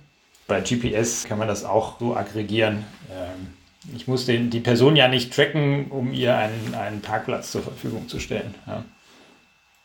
Bei 0.48 0.62
GPS 0.62 1.24
kann 1.24 1.38
man 1.38 1.46
das 1.46 1.64
auch 1.64 2.00
so 2.00 2.16
aggregieren. 2.16 2.84
Ähm, 3.12 3.48
ich 3.94 4.08
muss 4.08 4.24
den, 4.24 4.48
die 4.48 4.60
Person 4.60 4.96
ja 4.96 5.06
nicht 5.06 5.32
tracken, 5.32 5.90
um 5.90 6.12
ihr 6.12 6.36
einen, 6.36 6.74
einen 6.74 7.00
Parkplatz 7.02 7.52
zur 7.52 7.62
Verfügung 7.62 8.08
zu 8.08 8.18
stellen. 8.18 8.54
Ja. 8.66 8.82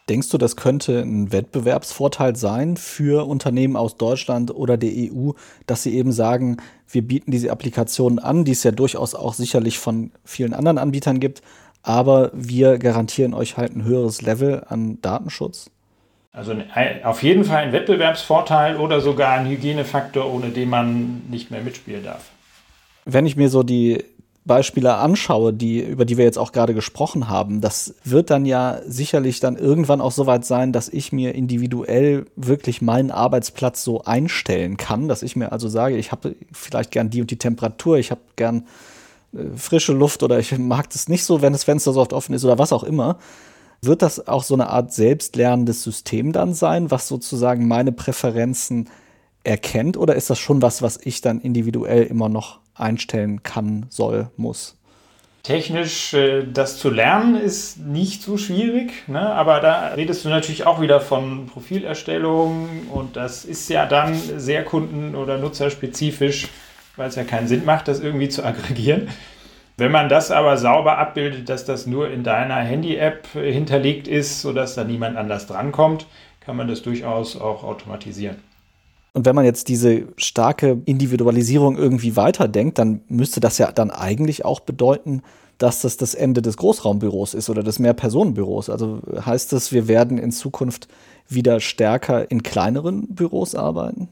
Denkst 0.10 0.30
du, 0.30 0.38
das 0.38 0.56
könnte 0.56 1.02
ein 1.02 1.32
Wettbewerbsvorteil 1.32 2.36
sein 2.38 2.78
für 2.78 3.28
Unternehmen 3.28 3.76
aus 3.76 3.98
Deutschland 3.98 4.56
oder 4.56 4.78
der 4.78 4.92
EU, 4.92 5.32
dass 5.66 5.84
sie 5.84 5.96
eben 5.96 6.14
sagen, 6.14 6.58
wir 6.90 7.02
bieten 7.02 7.32
diese 7.32 7.52
Applikationen 7.52 8.20
an, 8.20 8.46
die 8.46 8.52
es 8.54 8.64
ja 8.64 8.72
durchaus 8.72 9.16
auch 9.16 9.34
sicherlich 9.34 9.80
von 9.80 10.12
vielen 10.24 10.54
anderen 10.54 10.78
Anbietern 10.78 11.20
gibt, 11.20 11.42
aber 11.84 12.32
wir 12.34 12.80
garantieren 12.80 13.34
euch 13.34 13.58
halt 13.58 13.76
ein 13.76 13.84
höheres 13.84 14.22
Level 14.22 14.64
an 14.68 15.02
Datenschutz? 15.02 15.70
Also 16.36 16.56
auf 17.04 17.22
jeden 17.22 17.44
Fall 17.46 17.58
ein 17.58 17.74
Wettbewerbsvorteil 17.74 18.78
oder 18.78 19.02
sogar 19.02 19.34
ein 19.34 19.48
Hygienefaktor, 19.48 20.32
ohne 20.32 20.50
den 20.50 20.68
man 20.68 21.22
nicht 21.30 21.52
mehr 21.52 21.62
mitspielen 21.62 22.04
darf. 22.04 22.32
Wenn 23.06 23.28
ich 23.28 23.36
mir 23.36 23.50
so 23.50 23.62
die 23.62 24.04
Beispiele 24.44 24.96
anschaue, 24.96 25.54
die, 25.54 25.80
über 25.80 26.06
die 26.06 26.18
wir 26.18 26.26
jetzt 26.26 26.40
auch 26.40 26.52
gerade 26.52 26.74
gesprochen 26.74 27.30
haben, 27.30 27.62
das 27.62 27.94
wird 28.04 28.32
dann 28.32 28.46
ja 28.46 28.80
sicherlich 28.86 29.42
dann 29.42 29.56
irgendwann 29.56 30.02
auch 30.02 30.12
so 30.12 30.26
weit 30.26 30.44
sein, 30.44 30.74
dass 30.74 30.90
ich 30.90 31.14
mir 31.14 31.36
individuell 31.36 32.26
wirklich 32.36 32.82
meinen 32.82 33.12
Arbeitsplatz 33.12 33.84
so 33.84 34.04
einstellen 34.04 34.76
kann, 34.78 35.08
dass 35.08 35.22
ich 35.22 35.36
mir 35.36 35.52
also 35.52 35.70
sage, 35.70 35.98
ich 35.98 36.12
habe 36.12 36.36
vielleicht 36.52 36.90
gern 36.90 37.12
die 37.12 37.22
und 37.22 37.30
die 37.30 37.38
Temperatur, 37.38 37.98
ich 37.98 38.10
habe 38.10 38.22
gern 38.36 38.66
äh, 39.34 39.56
frische 39.56 39.94
Luft 39.94 40.24
oder 40.24 40.40
ich 40.40 40.58
mag 40.58 40.90
das 40.90 41.08
nicht 41.08 41.26
so, 41.26 41.44
wenn 41.44 41.54
das 41.54 41.64
Fenster 41.64 41.94
so 41.94 42.02
oft 42.02 42.12
offen 42.12 42.34
ist 42.34 42.44
oder 42.44 42.58
was 42.58 42.74
auch 42.74 42.84
immer. 42.84 43.20
Wird 43.86 44.02
das 44.02 44.28
auch 44.28 44.44
so 44.44 44.54
eine 44.54 44.70
Art 44.70 44.94
selbstlernendes 44.94 45.84
System 45.84 46.32
dann 46.32 46.54
sein, 46.54 46.90
was 46.90 47.08
sozusagen 47.08 47.68
meine 47.68 47.92
Präferenzen 47.92 48.90
erkennt 49.44 49.98
oder 49.98 50.16
ist 50.16 50.30
das 50.30 50.40
schon 50.40 50.62
was, 50.62 50.82
was 50.82 51.00
ich 51.04 51.22
dann 51.22 51.42
individuell 51.42 52.04
immer 52.04 52.30
noch 52.30 52.60
einstellen 52.76 53.44
kann, 53.44 53.86
soll, 53.90 54.30
muss. 54.38 54.78
Technisch 55.44 56.14
äh, 56.14 56.46
das 56.46 56.78
zu 56.78 56.90
lernen 56.90 57.36
ist 57.36 57.78
nicht 57.78 58.22
so 58.22 58.38
schwierig, 58.38 58.94
ne? 59.08 59.20
aber 59.20 59.60
da 59.60 59.88
redest 59.90 60.24
du 60.24 60.30
natürlich 60.30 60.66
auch 60.66 60.80
wieder 60.80 61.02
von 61.02 61.48
Profilerstellung 61.48 62.88
und 62.90 63.18
das 63.18 63.44
ist 63.44 63.70
ja 63.70 63.86
dann 63.86 64.18
sehr 64.38 64.64
kunden- 64.64 65.16
oder 65.16 65.38
nutzerspezifisch, 65.38 66.48
weil 66.96 67.10
es 67.10 67.16
ja 67.16 67.26
keinen 67.26 67.50
Sinn 67.50 67.66
macht, 67.66 67.90
das 67.90 68.00
irgendwie 68.00 68.30
zu 68.30 68.44
aggregieren. 68.46 69.10
Wenn 69.78 69.92
man 69.92 70.08
das 70.08 70.30
aber 70.30 70.58
sauber 70.58 71.00
abbildet, 71.00 71.50
dass 71.50 71.66
das 71.66 71.88
nur 71.88 72.10
in 72.10 72.24
deiner 72.24 72.58
Handy-App 72.58 73.28
hinterlegt 73.34 74.08
ist, 74.08 74.42
sodass 74.42 74.76
da 74.76 74.84
niemand 74.84 75.18
anders 75.18 75.48
drankommt, 75.48 76.06
kann 76.42 76.56
man 76.56 76.68
das 76.68 76.84
durchaus 76.84 77.40
auch 77.40 77.64
automatisieren. 77.64 78.38
Und 79.14 79.26
wenn 79.26 79.36
man 79.36 79.46
jetzt 79.46 79.70
diese 79.70 80.08
starke 80.18 80.82
Individualisierung 80.86 81.78
irgendwie 81.78 82.16
weiterdenkt, 82.16 82.80
dann 82.80 83.02
müsste 83.08 83.40
das 83.40 83.58
ja 83.58 83.72
dann 83.72 83.92
eigentlich 83.92 84.46
auch 84.46 84.60
bedeuten, 84.60 85.22
dass 85.58 85.82
das 85.82 85.98
das 85.98 86.16
Ende 86.16 86.42
des 86.42 86.58
Großraumbüros 86.58 87.34
ist 87.34 87.50
oder 87.50 87.64
des 87.64 87.80
Mehrpersonenbüros. 87.80 88.70
Also 88.70 89.02
heißt 89.26 89.54
das, 89.54 89.72
wir 89.72 89.88
werden 89.88 90.18
in 90.18 90.32
Zukunft 90.32 90.88
wieder 91.30 91.60
stärker 91.60 92.30
in 92.30 92.44
kleineren 92.44 93.08
Büros 93.14 93.56
arbeiten? 93.56 94.10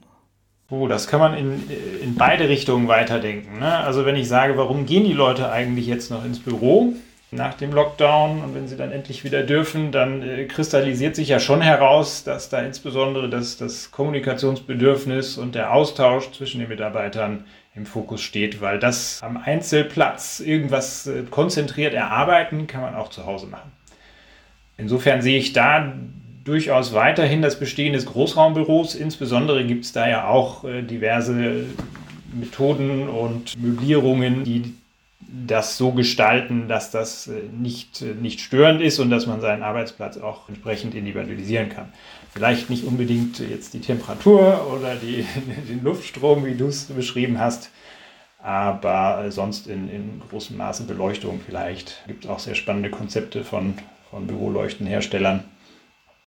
Oh, 0.72 0.88
das 0.88 1.08
kann 1.08 1.20
man 1.20 1.36
in, 1.36 1.70
in 2.01 2.16
beide 2.16 2.50
Richtungen 2.50 2.88
weiterdenken. 2.88 3.60
Ne? 3.60 3.78
Also 3.78 4.06
wenn 4.06 4.16
ich 4.16 4.28
sage, 4.28 4.58
warum 4.58 4.86
gehen 4.86 5.04
die 5.04 5.13
Leute 5.13 5.51
eigentlich 5.51 5.86
jetzt 5.86 6.10
noch 6.10 6.25
ins 6.25 6.40
Büro? 6.40 6.94
nach 7.34 7.54
dem 7.54 7.72
Lockdown 7.72 8.44
und 8.44 8.56
wenn 8.56 8.68
sie 8.68 8.75
dann 8.75 8.92
endlich 8.92 9.24
wieder 9.24 9.44
dürfen, 9.44 9.94
dann 9.94 10.22
äh, 10.22 10.46
kristallisiert 10.46 11.16
sich 11.16 11.30
ja 11.30 11.40
schon 11.40 11.62
heraus, 11.62 12.25
dass 12.25 12.50
da 12.50 12.60
insbesondere 12.60 13.30
das, 13.30 13.56
das 13.56 13.92
Kommunikationsbedürfnis 13.92 15.38
und 15.38 15.56
der 15.56 15.74
Austausch 15.74 16.30
zwischen 16.34 16.60
den 16.60 16.68
Mitarbeitern 16.68 17.46
im 17.74 17.86
Fokus 17.86 18.22
steht, 18.22 18.60
weil 18.60 18.80
das 18.80 19.22
am 19.24 19.38
Einzelplatz 19.38 20.42
irgendwas 20.42 21.08
äh, 21.08 21.24
konzentriert 21.30 21.94
erarbeiten 21.94 22.68
kann 22.68 22.82
man 22.82 22.96
auch 22.96 23.10
zu 23.10 23.25
Hause 23.25 23.48
machen. 23.48 23.72
Insofern 24.78 25.22
sehe 25.22 25.38
ich 25.38 25.54
da 25.54 25.94
durchaus 26.44 26.94
weiterhin 26.94 27.42
das 27.42 27.60
Bestehen 27.60 27.94
des 27.94 28.06
Großraumbüros. 28.06 28.96
Insbesondere 28.96 29.66
gibt 29.66 29.86
es 29.86 29.92
da 29.92 30.08
ja 30.10 30.28
auch 30.28 30.64
äh, 30.64 30.82
diverse 30.82 31.66
Methoden 32.34 33.10
und 33.10 33.62
Möblierungen, 33.62 34.44
die 34.44 34.74
das 35.48 35.78
so 35.78 35.92
gestalten, 35.92 36.68
dass 36.68 36.92
das 36.92 37.28
äh, 37.28 37.42
nicht, 37.58 38.02
äh, 38.02 38.14
nicht 38.20 38.42
störend 38.42 38.82
ist 38.82 39.00
und 39.00 39.10
dass 39.10 39.28
man 39.28 39.42
seinen 39.42 39.64
Arbeitsplatz 39.64 40.18
auch 40.18 40.50
entsprechend 40.50 40.96
individualisieren 40.96 41.70
kann. 41.70 41.94
Vielleicht 42.34 42.70
nicht 42.70 42.86
unbedingt 42.86 43.40
jetzt 43.40 43.74
die 43.74 43.82
Temperatur 43.82 44.68
oder 44.74 44.96
die, 44.96 45.26
den 45.70 45.84
Luftstrom, 45.84 46.46
wie 46.46 46.56
du 46.56 46.68
es 46.68 46.86
beschrieben 46.86 47.40
hast, 47.40 47.70
aber 48.40 49.26
sonst 49.30 49.68
in, 49.68 49.90
in 49.90 50.22
großem 50.30 50.58
Maße 50.58 50.84
Beleuchtung 50.84 51.40
vielleicht. 51.46 52.02
Gibt 52.08 52.26
es 52.26 52.30
auch 52.30 52.40
sehr 52.40 52.56
spannende 52.56 52.90
Konzepte 52.90 53.44
von, 53.44 53.76
von 54.10 54.26
Büroleuchtenherstellern. 54.26 55.44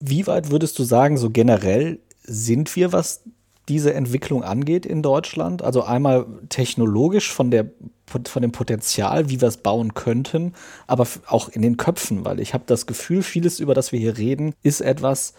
Wie 0.07 0.27
weit 0.27 0.51
würdest 0.51 0.79
du 0.79 0.85
sagen, 0.85 1.17
so 1.17 1.31
generell 1.31 1.99
sind 2.25 2.77
wir, 2.77 2.93
was 2.93 3.23
diese 3.71 3.95
Entwicklung 3.95 4.45
angeht 4.45 4.85
in 4.85 5.01
Deutschland? 5.01 5.63
Also 5.63 5.83
einmal 5.83 6.27
technologisch 6.51 7.33
von, 7.33 7.51
der, 7.51 7.71
von 8.07 8.43
dem 8.43 8.53
Potenzial, 8.53 9.31
wie 9.31 9.41
wir 9.41 9.49
es 9.49 9.57
bauen 9.57 9.95
könnten, 9.95 10.53
aber 10.87 11.07
auch 11.27 11.49
in 11.49 11.63
den 11.63 11.79
Köpfen, 11.79 12.27
weil 12.27 12.39
ich 12.39 12.53
habe 12.53 12.65
das 12.67 12.85
Gefühl, 12.85 13.23
vieles, 13.23 13.61
über 13.61 13.73
das 13.73 13.93
wir 13.93 13.99
hier 13.99 14.19
reden, 14.19 14.53
ist 14.63 14.83
etwas, 14.83 15.33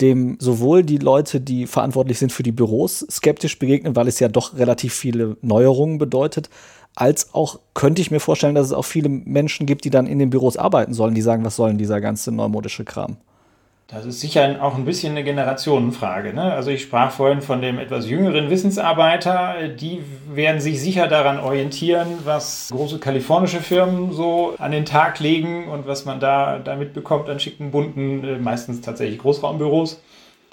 dem 0.00 0.36
sowohl 0.38 0.84
die 0.84 0.98
Leute, 0.98 1.40
die 1.40 1.66
verantwortlich 1.66 2.20
sind 2.20 2.30
für 2.30 2.44
die 2.44 2.52
Büros, 2.52 3.04
skeptisch 3.10 3.58
begegnen, 3.58 3.96
weil 3.96 4.06
es 4.06 4.20
ja 4.20 4.28
doch 4.28 4.56
relativ 4.56 4.94
viele 4.94 5.36
Neuerungen 5.42 5.98
bedeutet, 5.98 6.50
als 6.94 7.34
auch 7.34 7.58
könnte 7.74 8.00
ich 8.00 8.12
mir 8.12 8.20
vorstellen, 8.20 8.54
dass 8.54 8.68
es 8.68 8.72
auch 8.72 8.84
viele 8.84 9.08
Menschen 9.08 9.66
gibt, 9.66 9.84
die 9.84 9.90
dann 9.90 10.06
in 10.06 10.20
den 10.20 10.30
Büros 10.30 10.56
arbeiten 10.56 10.94
sollen, 10.94 11.16
die 11.16 11.22
sagen, 11.22 11.44
was 11.44 11.56
soll 11.56 11.70
denn 11.70 11.78
dieser 11.78 12.00
ganze 12.00 12.30
neumodische 12.30 12.84
Kram? 12.84 13.16
Das 13.88 14.06
ist 14.06 14.20
sicher 14.20 14.62
auch 14.62 14.76
ein 14.76 14.86
bisschen 14.86 15.12
eine 15.12 15.24
Generationenfrage. 15.24 16.32
Ne? 16.32 16.52
Also 16.54 16.70
ich 16.70 16.82
sprach 16.82 17.10
vorhin 17.10 17.42
von 17.42 17.60
dem 17.60 17.78
etwas 17.78 18.08
jüngeren 18.08 18.48
Wissensarbeiter. 18.48 19.68
Die 19.68 20.02
werden 20.26 20.60
sich 20.60 20.80
sicher 20.80 21.06
daran 21.06 21.38
orientieren, 21.38 22.06
was 22.24 22.70
große 22.72 22.98
kalifornische 22.98 23.60
Firmen 23.60 24.12
so 24.12 24.54
an 24.58 24.72
den 24.72 24.86
Tag 24.86 25.20
legen 25.20 25.68
und 25.68 25.86
was 25.86 26.06
man 26.06 26.18
da 26.18 26.58
damit 26.58 26.94
bekommt 26.94 27.28
an 27.28 27.38
schicken, 27.38 27.70
bunten, 27.70 28.24
äh, 28.24 28.38
meistens 28.38 28.80
tatsächlich 28.80 29.18
Großraumbüros. 29.18 30.00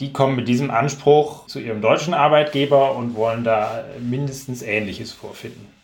Die 0.02 0.12
kommen 0.12 0.36
mit 0.36 0.50
diesem 0.50 0.70
Anspruch 0.70 1.48
zu 1.48 1.60
ihrem 1.60 1.80
deutschen 1.80 2.14
Arbeitgeber 2.14 2.96
und 2.96 3.16
wollen 3.16 3.46
da 3.46 3.86
mindestens 4.00 4.62
Ähnliches 4.62 5.14
vorfinden. 5.14 5.81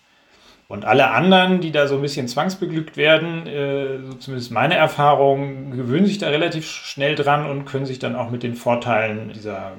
Und 0.70 0.84
alle 0.84 1.12
anderen, 1.12 1.62
die 1.62 1.72
da 1.72 1.88
so 1.88 1.96
ein 1.96 2.02
bisschen 2.02 2.28
zwangsbeglückt 2.28 2.98
werden, 2.98 3.48
äh, 3.48 4.00
so 4.06 4.14
zumindest 4.16 4.52
meine 4.52 4.76
Erfahrung, 4.76 5.72
gewöhnen 5.72 6.06
sich 6.06 6.18
da 6.18 6.28
relativ 6.28 6.66
schnell 6.66 7.16
dran 7.16 7.50
und 7.50 7.66
können 7.66 7.86
sich 7.86 8.00
dann 8.00 8.16
auch 8.16 8.30
mit 8.30 8.44
den 8.44 8.56
Vorteilen 8.56 9.32
dieser 9.34 9.72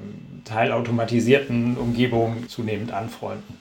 teilautomatisierten 0.45 1.77
Umgebung 1.77 2.47
zunehmend 2.47 2.91
anfreunden. 2.91 3.59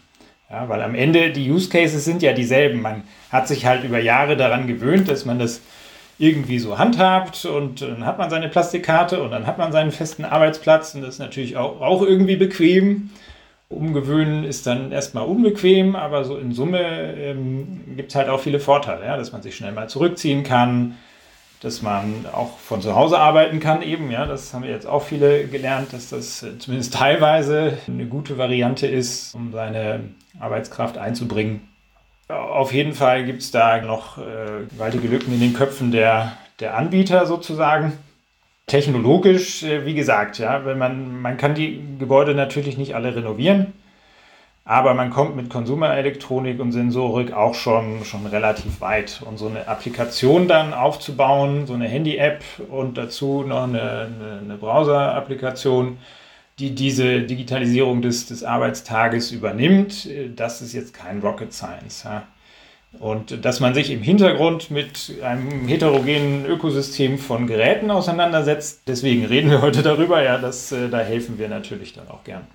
Ja, 0.50 0.70
weil 0.70 0.80
am 0.80 0.94
Ende 0.94 1.30
die 1.30 1.50
Use 1.50 1.68
Cases 1.68 2.02
sind 2.02 2.22
ja 2.22 2.32
dieselben. 2.32 2.80
Man 2.80 3.02
hat 3.30 3.46
sich 3.46 3.66
halt 3.66 3.84
über 3.84 3.98
Jahre 3.98 4.36
daran 4.38 4.66
gewöhnt, 4.66 5.08
dass 5.08 5.26
man 5.26 5.38
das 5.38 5.60
irgendwie 6.18 6.58
so 6.58 6.78
handhabt 6.78 7.44
und 7.44 7.82
dann 7.82 8.06
hat 8.06 8.18
man 8.18 8.30
seine 8.30 8.48
Plastikkarte 8.48 9.22
und 9.22 9.30
dann 9.30 9.46
hat 9.46 9.58
man 9.58 9.70
seinen 9.70 9.92
festen 9.92 10.24
Arbeitsplatz 10.24 10.94
und 10.94 11.02
das 11.02 11.14
ist 11.14 11.18
natürlich 11.20 11.58
auch, 11.58 11.82
auch 11.82 12.02
irgendwie 12.02 12.36
bequem. 12.36 13.10
Umgewöhnen 13.70 14.44
ist 14.44 14.66
dann 14.66 14.92
erstmal 14.92 15.26
unbequem, 15.26 15.94
aber 15.94 16.24
so 16.24 16.38
in 16.38 16.52
Summe 16.52 16.80
ähm, 17.14 17.96
gibt 17.96 18.10
es 18.10 18.14
halt 18.14 18.30
auch 18.30 18.40
viele 18.40 18.60
Vorteile, 18.60 19.04
ja, 19.04 19.16
dass 19.18 19.32
man 19.32 19.42
sich 19.42 19.56
schnell 19.56 19.72
mal 19.72 19.90
zurückziehen 19.90 20.42
kann, 20.42 20.96
dass 21.60 21.82
man 21.82 22.24
auch 22.32 22.56
von 22.58 22.80
zu 22.80 22.94
Hause 22.94 23.18
arbeiten 23.18 23.60
kann 23.60 23.82
eben, 23.82 24.10
ja, 24.10 24.24
das 24.24 24.54
haben 24.54 24.64
jetzt 24.64 24.86
auch 24.86 25.02
viele 25.02 25.46
gelernt, 25.48 25.92
dass 25.92 26.08
das 26.08 26.42
äh, 26.42 26.58
zumindest 26.58 26.94
teilweise 26.94 27.76
eine 27.86 28.06
gute 28.06 28.38
Variante 28.38 28.86
ist, 28.86 29.34
um 29.34 29.52
seine 29.52 30.00
Arbeitskraft 30.40 30.96
einzubringen. 30.96 31.68
Auf 32.28 32.72
jeden 32.72 32.94
Fall 32.94 33.24
gibt 33.24 33.42
es 33.42 33.50
da 33.50 33.82
noch 33.82 34.16
äh, 34.18 34.64
gewaltige 34.70 35.08
Lücken 35.08 35.34
in 35.34 35.40
den 35.40 35.54
Köpfen 35.54 35.92
der, 35.92 36.32
der 36.60 36.76
Anbieter 36.76 37.26
sozusagen 37.26 37.92
technologisch, 38.68 39.64
äh, 39.64 39.84
wie 39.84 39.94
gesagt, 39.94 40.38
ja, 40.38 40.64
wenn 40.64 40.78
man, 40.78 41.20
man 41.20 41.36
kann 41.36 41.54
die 41.54 41.82
Gebäude 41.98 42.34
natürlich 42.34 42.78
nicht 42.78 42.94
alle 42.94 43.16
renovieren, 43.16 43.72
aber 44.64 44.94
man 44.94 45.10
kommt 45.10 45.34
mit 45.34 45.48
Konsumerelektronik 45.48 46.60
und 46.60 46.72
Sensorik 46.72 47.32
auch 47.32 47.54
schon, 47.54 48.04
schon 48.04 48.26
relativ 48.26 48.80
weit. 48.82 49.22
Und 49.24 49.38
so 49.38 49.48
eine 49.48 49.66
Applikation 49.66 50.46
dann 50.46 50.74
aufzubauen, 50.74 51.66
so 51.66 51.72
eine 51.72 51.88
Handy-App 51.88 52.44
und 52.68 52.98
dazu 52.98 53.42
noch 53.42 53.64
eine, 53.64 53.80
eine, 53.80 54.40
eine 54.44 54.56
Browser-Applikation, 54.58 55.96
die 56.58 56.74
diese 56.74 57.22
Digitalisierung 57.22 58.02
des, 58.02 58.26
des 58.26 58.44
Arbeitstages 58.44 59.32
übernimmt, 59.32 60.06
äh, 60.06 60.30
das 60.34 60.60
ist 60.60 60.74
jetzt 60.74 60.92
kein 60.92 61.20
Rocket 61.20 61.52
Science. 61.52 62.02
Ja. 62.04 62.24
Und 62.98 63.44
dass 63.44 63.60
man 63.60 63.74
sich 63.74 63.90
im 63.90 64.02
Hintergrund 64.02 64.70
mit 64.70 65.12
einem 65.22 65.68
heterogenen 65.68 66.46
Ökosystem 66.46 67.18
von 67.18 67.46
Geräten 67.46 67.90
auseinandersetzt. 67.90 68.82
Deswegen 68.86 69.26
reden 69.26 69.50
wir 69.50 69.60
heute 69.60 69.82
darüber. 69.82 70.22
Ja, 70.22 70.38
das, 70.38 70.72
äh, 70.72 70.88
da 70.88 71.00
helfen 71.00 71.38
wir 71.38 71.48
natürlich 71.48 71.92
dann 71.92 72.08
auch 72.08 72.24
gern. 72.24 72.46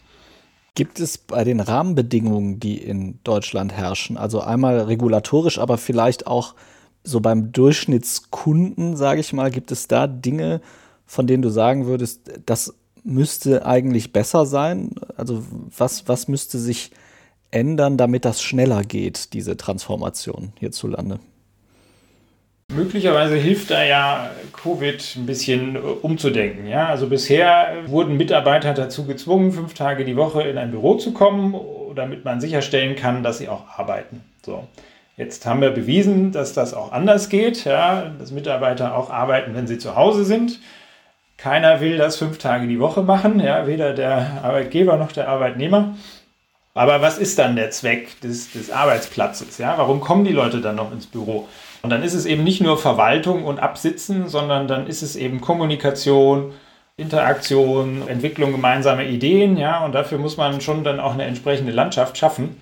Gibt 0.75 0.99
es 0.99 1.19
bei 1.19 1.43
den 1.43 1.59
Rahmenbedingungen, 1.59 2.59
die 2.59 2.77
in 2.77 3.19
Deutschland 3.23 3.73
herrschen, 3.73 4.17
also 4.17 4.41
einmal 4.41 4.79
regulatorisch, 4.79 5.59
aber 5.59 5.77
vielleicht 5.77 6.25
auch 6.25 6.55
so 7.03 7.19
beim 7.19 7.51
Durchschnittskunden, 7.51 8.97
sage 8.97 9.19
ich 9.19 9.33
mal, 9.33 9.51
gibt 9.51 9.71
es 9.71 9.87
da 9.87 10.07
Dinge, 10.07 10.61
von 11.05 11.27
denen 11.27 11.43
du 11.43 11.49
sagen 11.49 11.85
würdest, 11.85 12.21
das 12.47 12.73
müsste 13.03 13.67
eigentlich 13.67 14.13
besser 14.13 14.47
sein? 14.47 14.95
Also 15.15 15.43
was, 15.77 16.07
was 16.07 16.27
müsste 16.27 16.57
sich 16.57 16.89
ändern, 17.53 17.97
damit 17.97 18.25
das 18.25 18.41
schneller 18.41 18.83
geht, 18.83 19.33
diese 19.33 19.57
Transformation 19.57 20.53
hierzulande? 20.59 21.19
Möglicherweise 22.71 23.35
hilft 23.35 23.69
da 23.71 23.83
ja 23.83 24.31
Covid 24.51 25.15
ein 25.17 25.25
bisschen 25.25 25.75
äh, 25.75 25.79
umzudenken. 25.79 26.67
Ja? 26.67 26.87
Also 26.87 27.07
bisher 27.07 27.83
wurden 27.85 28.17
Mitarbeiter 28.17 28.73
dazu 28.73 29.05
gezwungen, 29.05 29.51
fünf 29.51 29.73
Tage 29.73 30.05
die 30.05 30.15
Woche 30.15 30.43
in 30.43 30.57
ein 30.57 30.71
Büro 30.71 30.95
zu 30.95 31.13
kommen, 31.13 31.55
damit 31.95 32.25
man 32.25 32.41
sicherstellen 32.41 32.95
kann, 32.95 33.21
dass 33.21 33.37
sie 33.37 33.49
auch 33.49 33.67
arbeiten. 33.77 34.21
So. 34.43 34.67
Jetzt 35.15 35.45
haben 35.45 35.61
wir 35.61 35.69
bewiesen, 35.69 36.31
dass 36.31 36.53
das 36.53 36.73
auch 36.73 36.91
anders 36.91 37.29
geht, 37.29 37.65
ja? 37.65 38.11
dass 38.17 38.31
Mitarbeiter 38.31 38.95
auch 38.97 39.11
arbeiten, 39.11 39.53
wenn 39.53 39.67
sie 39.67 39.77
zu 39.77 39.95
Hause 39.95 40.25
sind. 40.25 40.59
Keiner 41.37 41.81
will 41.81 41.97
das 41.97 42.15
fünf 42.15 42.39
Tage 42.39 42.67
die 42.67 42.79
Woche 42.79 43.03
machen, 43.03 43.39
ja? 43.39 43.67
weder 43.67 43.93
der 43.93 44.41
Arbeitgeber 44.43 44.97
noch 44.97 45.11
der 45.11 45.27
Arbeitnehmer. 45.27 45.95
Aber 46.73 47.01
was 47.01 47.17
ist 47.17 47.37
dann 47.37 47.55
der 47.55 47.69
Zweck 47.71 48.19
des, 48.21 48.51
des 48.51 48.71
Arbeitsplatzes? 48.71 49.57
Ja? 49.59 49.77
Warum 49.77 49.99
kommen 49.99 50.25
die 50.25 50.31
Leute 50.31 50.59
dann 50.59 50.75
noch 50.75 50.91
ins 50.91 51.05
Büro? 51.05 51.47
Und 51.83 51.89
dann 51.89 52.01
ist 52.01 52.13
es 52.13 52.25
eben 52.25 52.43
nicht 52.43 52.61
nur 52.61 52.77
Verwaltung 52.77 53.43
und 53.45 53.59
Absitzen, 53.59 54.27
sondern 54.27 54.67
dann 54.67 54.87
ist 54.87 55.01
es 55.01 55.15
eben 55.15 55.41
Kommunikation, 55.41 56.53
Interaktion, 56.95 58.07
Entwicklung 58.07 58.51
gemeinsamer 58.51 59.03
Ideen, 59.03 59.57
ja, 59.57 59.83
und 59.83 59.93
dafür 59.93 60.17
muss 60.17 60.37
man 60.37 60.61
schon 60.61 60.83
dann 60.83 60.99
auch 60.99 61.13
eine 61.13 61.25
entsprechende 61.25 61.71
Landschaft 61.71 62.17
schaffen. 62.17 62.61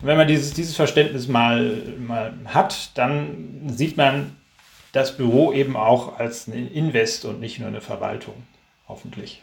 Und 0.00 0.06
wenn 0.06 0.16
man 0.16 0.28
dieses, 0.28 0.54
dieses 0.54 0.76
Verständnis 0.76 1.28
mal, 1.28 1.82
mal 1.98 2.32
hat, 2.46 2.96
dann 2.96 3.64
sieht 3.74 3.96
man 3.96 4.36
das 4.92 5.16
Büro 5.16 5.52
eben 5.52 5.76
auch 5.76 6.18
als 6.18 6.46
ein 6.46 6.70
Invest 6.72 7.24
und 7.24 7.40
nicht 7.40 7.58
nur 7.58 7.68
eine 7.68 7.80
Verwaltung, 7.80 8.34
hoffentlich. 8.88 9.42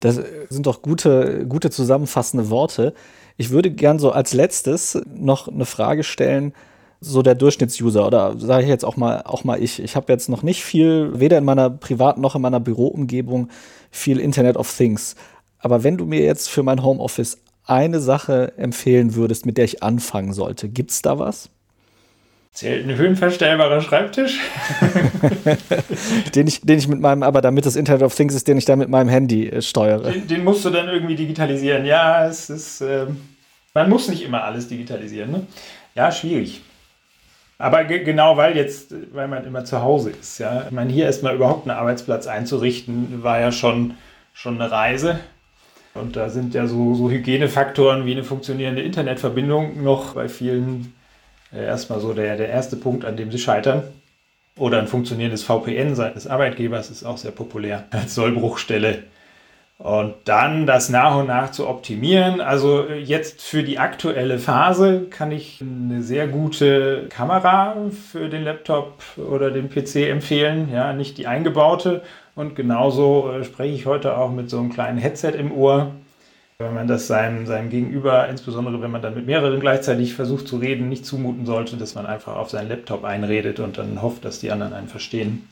Das 0.00 0.20
sind 0.48 0.66
doch 0.66 0.82
gute, 0.82 1.46
gute 1.46 1.70
zusammenfassende 1.70 2.50
Worte. 2.50 2.94
Ich 3.36 3.50
würde 3.50 3.70
gern 3.70 3.98
so 3.98 4.12
als 4.12 4.32
letztes 4.32 4.98
noch 5.14 5.48
eine 5.48 5.66
Frage 5.66 6.04
stellen, 6.04 6.54
so 7.00 7.22
der 7.22 7.34
Durchschnittsuser 7.34 8.06
oder 8.06 8.38
sage 8.38 8.62
ich 8.64 8.68
jetzt 8.68 8.84
auch 8.84 8.96
mal 8.96 9.22
auch 9.22 9.44
mal 9.44 9.62
ich. 9.62 9.82
Ich 9.82 9.96
habe 9.96 10.12
jetzt 10.12 10.28
noch 10.28 10.42
nicht 10.42 10.64
viel, 10.64 11.12
weder 11.20 11.38
in 11.38 11.44
meiner 11.44 11.68
privaten 11.70 12.20
noch 12.20 12.34
in 12.34 12.42
meiner 12.42 12.60
Büroumgebung 12.60 13.48
viel 13.90 14.18
Internet 14.18 14.56
of 14.56 14.74
Things. 14.74 15.14
Aber 15.58 15.84
wenn 15.84 15.98
du 15.98 16.06
mir 16.06 16.20
jetzt 16.20 16.48
für 16.48 16.62
mein 16.62 16.82
Homeoffice 16.82 17.38
eine 17.64 18.00
Sache 18.00 18.56
empfehlen 18.56 19.14
würdest, 19.14 19.44
mit 19.44 19.58
der 19.58 19.64
ich 19.64 19.82
anfangen 19.82 20.32
sollte, 20.32 20.68
gibt 20.68 20.90
es 20.90 21.02
da 21.02 21.18
was? 21.18 21.50
Zählt 22.56 22.88
ein 22.88 22.96
höhenverstellbarer 22.96 23.82
Schreibtisch? 23.82 24.40
den, 26.34 26.46
ich, 26.46 26.62
den 26.62 26.78
ich 26.78 26.88
mit 26.88 27.00
meinem, 27.00 27.22
aber 27.22 27.42
damit 27.42 27.66
das 27.66 27.76
Internet 27.76 28.02
of 28.02 28.14
Things 28.14 28.34
ist, 28.34 28.48
den 28.48 28.56
ich 28.56 28.64
dann 28.64 28.78
mit 28.78 28.88
meinem 28.88 29.10
Handy 29.10 29.50
äh, 29.50 29.60
steuere. 29.60 30.10
Den, 30.10 30.26
den, 30.26 30.42
musst 30.42 30.64
du 30.64 30.70
dann 30.70 30.88
irgendwie 30.88 31.16
digitalisieren. 31.16 31.84
Ja, 31.84 32.26
es 32.26 32.48
ist. 32.48 32.80
Äh, 32.80 33.08
man 33.74 33.90
muss 33.90 34.08
nicht 34.08 34.24
immer 34.24 34.42
alles 34.42 34.68
digitalisieren. 34.68 35.32
Ne? 35.32 35.46
Ja, 35.94 36.10
schwierig. 36.10 36.62
Aber 37.58 37.84
genau 37.84 38.38
weil 38.38 38.56
jetzt, 38.56 38.94
weil 39.12 39.28
man 39.28 39.44
immer 39.44 39.66
zu 39.66 39.82
Hause 39.82 40.12
ist, 40.18 40.38
ja. 40.38 40.64
Ich 40.64 40.70
meine, 40.70 40.90
hier 40.90 41.04
erstmal 41.04 41.34
überhaupt 41.34 41.68
einen 41.68 41.76
Arbeitsplatz 41.76 42.26
einzurichten, 42.26 43.22
war 43.22 43.38
ja 43.38 43.52
schon, 43.52 43.98
schon 44.32 44.58
eine 44.58 44.70
Reise. 44.70 45.20
Und 45.92 46.16
da 46.16 46.30
sind 46.30 46.54
ja 46.54 46.66
so, 46.66 46.94
so 46.94 47.10
Hygienefaktoren 47.10 48.06
wie 48.06 48.12
eine 48.12 48.24
funktionierende 48.24 48.80
Internetverbindung 48.80 49.82
noch 49.82 50.14
bei 50.14 50.30
vielen 50.30 50.94
erstmal 51.64 52.00
so 52.00 52.12
der, 52.12 52.36
der 52.36 52.48
erste 52.48 52.76
Punkt, 52.76 53.04
an 53.04 53.16
dem 53.16 53.30
sie 53.30 53.38
scheitern. 53.38 53.82
Oder 54.58 54.78
ein 54.78 54.86
funktionierendes 54.86 55.42
VPN 55.42 55.94
seitens 55.94 56.26
Arbeitgebers 56.26 56.90
ist 56.90 57.04
auch 57.04 57.18
sehr 57.18 57.30
populär 57.30 57.84
als 57.90 58.14
Sollbruchstelle. 58.14 59.02
Und 59.78 60.14
dann 60.24 60.66
das 60.66 60.88
nach 60.88 61.16
und 61.16 61.26
nach 61.26 61.50
zu 61.50 61.68
optimieren. 61.68 62.40
Also 62.40 62.86
jetzt 62.88 63.42
für 63.42 63.62
die 63.62 63.78
aktuelle 63.78 64.38
Phase 64.38 65.02
kann 65.10 65.30
ich 65.32 65.60
eine 65.60 66.02
sehr 66.02 66.28
gute 66.28 67.08
Kamera 67.10 67.76
für 68.10 68.30
den 68.30 68.42
Laptop 68.42 69.02
oder 69.18 69.50
den 69.50 69.68
PC 69.68 70.08
empfehlen. 70.08 70.70
Ja, 70.72 70.94
nicht 70.94 71.18
die 71.18 71.26
eingebaute. 71.26 72.00
Und 72.34 72.56
genauso 72.56 73.30
äh, 73.30 73.44
spreche 73.44 73.74
ich 73.74 73.84
heute 73.84 74.16
auch 74.16 74.30
mit 74.30 74.48
so 74.48 74.58
einem 74.58 74.72
kleinen 74.72 74.98
Headset 74.98 75.32
im 75.32 75.52
Ohr 75.52 75.92
wenn 76.58 76.72
man 76.72 76.88
das 76.88 77.06
seinem, 77.06 77.44
seinem 77.46 77.68
Gegenüber, 77.68 78.28
insbesondere 78.28 78.80
wenn 78.80 78.90
man 78.90 79.02
dann 79.02 79.14
mit 79.14 79.26
mehreren 79.26 79.60
gleichzeitig 79.60 80.14
versucht 80.14 80.48
zu 80.48 80.56
reden, 80.56 80.88
nicht 80.88 81.04
zumuten 81.04 81.44
sollte, 81.44 81.76
dass 81.76 81.94
man 81.94 82.06
einfach 82.06 82.36
auf 82.36 82.48
seinen 82.48 82.70
Laptop 82.70 83.04
einredet 83.04 83.60
und 83.60 83.76
dann 83.76 84.00
hofft, 84.00 84.24
dass 84.24 84.40
die 84.40 84.50
anderen 84.50 84.72
einen 84.72 84.88
verstehen. 84.88 85.46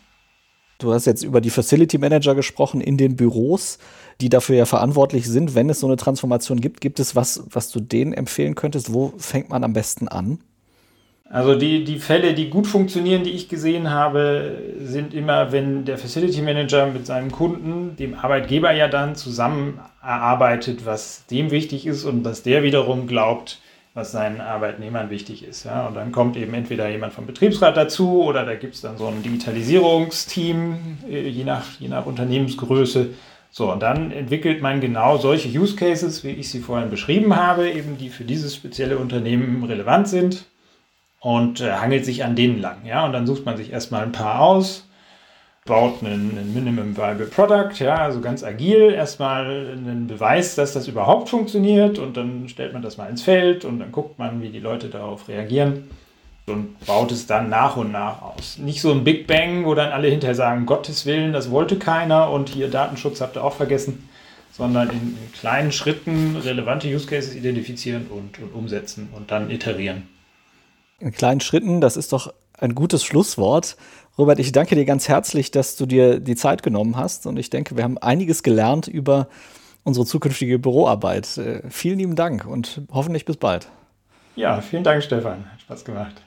Du 0.78 0.92
hast 0.92 1.04
jetzt 1.04 1.22
über 1.22 1.40
die 1.40 1.50
Facility 1.50 1.98
Manager 1.98 2.34
gesprochen 2.34 2.80
in 2.80 2.96
den 2.96 3.16
Büros, 3.16 3.78
die 4.20 4.28
dafür 4.28 4.56
ja 4.56 4.64
verantwortlich 4.64 5.28
sind, 5.28 5.54
wenn 5.54 5.68
es 5.68 5.80
so 5.80 5.86
eine 5.86 5.96
Transformation 5.96 6.60
gibt. 6.60 6.80
Gibt 6.80 6.98
es 6.98 7.14
was, 7.14 7.44
was 7.50 7.70
du 7.70 7.80
denen 7.80 8.12
empfehlen 8.12 8.54
könntest? 8.54 8.92
Wo 8.92 9.12
fängt 9.18 9.50
man 9.50 9.62
am 9.62 9.74
besten 9.74 10.08
an? 10.08 10.38
Also 11.30 11.54
die, 11.54 11.84
die 11.84 11.98
Fälle, 11.98 12.34
die 12.34 12.50
gut 12.50 12.66
funktionieren, 12.66 13.24
die 13.24 13.30
ich 13.30 13.48
gesehen 13.48 13.90
habe, 13.90 14.58
sind 14.80 15.14
immer, 15.14 15.52
wenn 15.52 15.84
der 15.84 15.96
Facility 15.96 16.42
Manager 16.42 16.86
mit 16.86 17.06
seinem 17.06 17.32
Kunden, 17.32 17.96
dem 17.96 18.14
Arbeitgeber 18.14 18.72
ja 18.72 18.88
dann 18.88 19.16
zusammen 19.16 19.80
erarbeitet, 20.02 20.84
was 20.84 21.24
dem 21.26 21.50
wichtig 21.50 21.86
ist 21.86 22.04
und 22.04 22.24
was 22.24 22.42
der 22.42 22.62
wiederum 22.62 23.06
glaubt, 23.06 23.58
was 23.94 24.12
seinen 24.12 24.40
Arbeitnehmern 24.40 25.08
wichtig 25.08 25.44
ist. 25.44 25.64
Ja? 25.64 25.86
Und 25.86 25.94
dann 25.94 26.12
kommt 26.12 26.36
eben 26.36 26.52
entweder 26.52 26.90
jemand 26.90 27.14
vom 27.14 27.26
Betriebsrat 27.26 27.76
dazu 27.76 28.22
oder 28.22 28.44
da 28.44 28.54
gibt 28.54 28.74
es 28.74 28.82
dann 28.82 28.98
so 28.98 29.06
ein 29.06 29.22
Digitalisierungsteam, 29.22 30.98
äh, 31.08 31.26
je 31.26 31.44
nach, 31.44 31.64
je 31.80 31.88
nach 31.88 32.04
Unternehmensgröße. 32.04 33.10
So, 33.50 33.72
und 33.72 33.82
dann 33.82 34.10
entwickelt 34.10 34.60
man 34.60 34.80
genau 34.80 35.16
solche 35.16 35.48
Use 35.48 35.76
Cases, 35.76 36.22
wie 36.22 36.32
ich 36.32 36.50
sie 36.50 36.60
vorhin 36.60 36.90
beschrieben 36.90 37.34
habe, 37.34 37.70
eben 37.70 37.96
die 37.96 38.10
für 38.10 38.24
dieses 38.24 38.54
spezielle 38.54 38.98
Unternehmen 38.98 39.64
relevant 39.64 40.08
sind 40.08 40.44
und 41.24 41.60
äh, 41.60 41.72
hangelt 41.72 42.04
sich 42.04 42.22
an 42.22 42.36
denen 42.36 42.60
lang. 42.60 42.84
Ja? 42.84 43.04
Und 43.04 43.12
dann 43.12 43.26
sucht 43.26 43.44
man 43.44 43.56
sich 43.56 43.72
erstmal 43.72 44.04
ein 44.04 44.12
paar 44.12 44.40
aus 44.40 44.84
baut 45.66 46.02
einen, 46.02 46.36
einen, 46.36 46.52
Minimum 46.52 46.96
Viable 46.96 47.26
Product, 47.26 47.72
ja, 47.78 47.96
also 47.96 48.20
ganz 48.20 48.44
agil, 48.44 48.92
erstmal 48.92 49.46
einen 49.72 50.06
Beweis, 50.06 50.54
dass 50.54 50.74
das 50.74 50.88
überhaupt 50.88 51.30
funktioniert 51.30 51.98
und 51.98 52.18
dann 52.18 52.48
stellt 52.50 52.74
man 52.74 52.82
das 52.82 52.98
mal 52.98 53.08
ins 53.08 53.22
Feld 53.22 53.64
und 53.64 53.78
dann 53.78 53.90
guckt 53.90 54.18
man, 54.18 54.42
wie 54.42 54.50
die 54.50 54.60
Leute 54.60 54.88
darauf 54.88 55.26
reagieren 55.26 55.84
und 56.46 56.78
baut 56.84 57.12
es 57.12 57.26
dann 57.26 57.48
nach 57.48 57.78
und 57.78 57.92
nach 57.92 58.20
aus. 58.20 58.58
Nicht 58.58 58.82
so 58.82 58.92
ein 58.92 59.04
Big 59.04 59.26
Bang, 59.26 59.64
wo 59.64 59.74
dann 59.74 59.90
alle 59.90 60.08
hinterher 60.08 60.34
sagen, 60.34 60.66
Gottes 60.66 61.06
Willen, 61.06 61.32
das 61.32 61.50
wollte 61.50 61.76
keiner 61.76 62.30
und 62.30 62.50
hier 62.50 62.68
Datenschutz 62.68 63.22
habt 63.22 63.36
ihr 63.36 63.42
auch 63.42 63.54
vergessen, 63.54 64.06
sondern 64.52 64.90
in, 64.90 65.16
in 65.16 65.32
kleinen 65.32 65.72
Schritten 65.72 66.36
relevante 66.44 66.88
Use 66.88 67.06
Cases 67.06 67.34
identifizieren 67.34 68.08
und, 68.10 68.38
und 68.38 68.54
umsetzen 68.54 69.08
und 69.16 69.30
dann 69.30 69.50
iterieren. 69.50 70.13
In 71.04 71.12
kleinen 71.12 71.40
Schritten, 71.40 71.82
das 71.82 71.98
ist 71.98 72.14
doch 72.14 72.32
ein 72.58 72.74
gutes 72.74 73.04
Schlusswort. 73.04 73.76
Robert, 74.16 74.38
ich 74.38 74.52
danke 74.52 74.74
dir 74.74 74.86
ganz 74.86 75.06
herzlich, 75.06 75.50
dass 75.50 75.76
du 75.76 75.84
dir 75.84 76.18
die 76.18 76.34
Zeit 76.34 76.62
genommen 76.62 76.96
hast 76.96 77.26
und 77.26 77.38
ich 77.38 77.50
denke, 77.50 77.76
wir 77.76 77.84
haben 77.84 77.98
einiges 77.98 78.42
gelernt 78.42 78.88
über 78.88 79.28
unsere 79.82 80.06
zukünftige 80.06 80.58
Büroarbeit. 80.58 81.36
Äh, 81.36 81.60
vielen 81.68 81.98
lieben 81.98 82.16
Dank 82.16 82.46
und 82.46 82.80
hoffentlich 82.90 83.26
bis 83.26 83.36
bald. 83.36 83.68
Ja, 84.34 84.62
vielen 84.62 84.82
Dank, 84.82 85.02
Stefan. 85.02 85.44
Hat 85.52 85.60
Spaß 85.60 85.84
gemacht. 85.84 86.22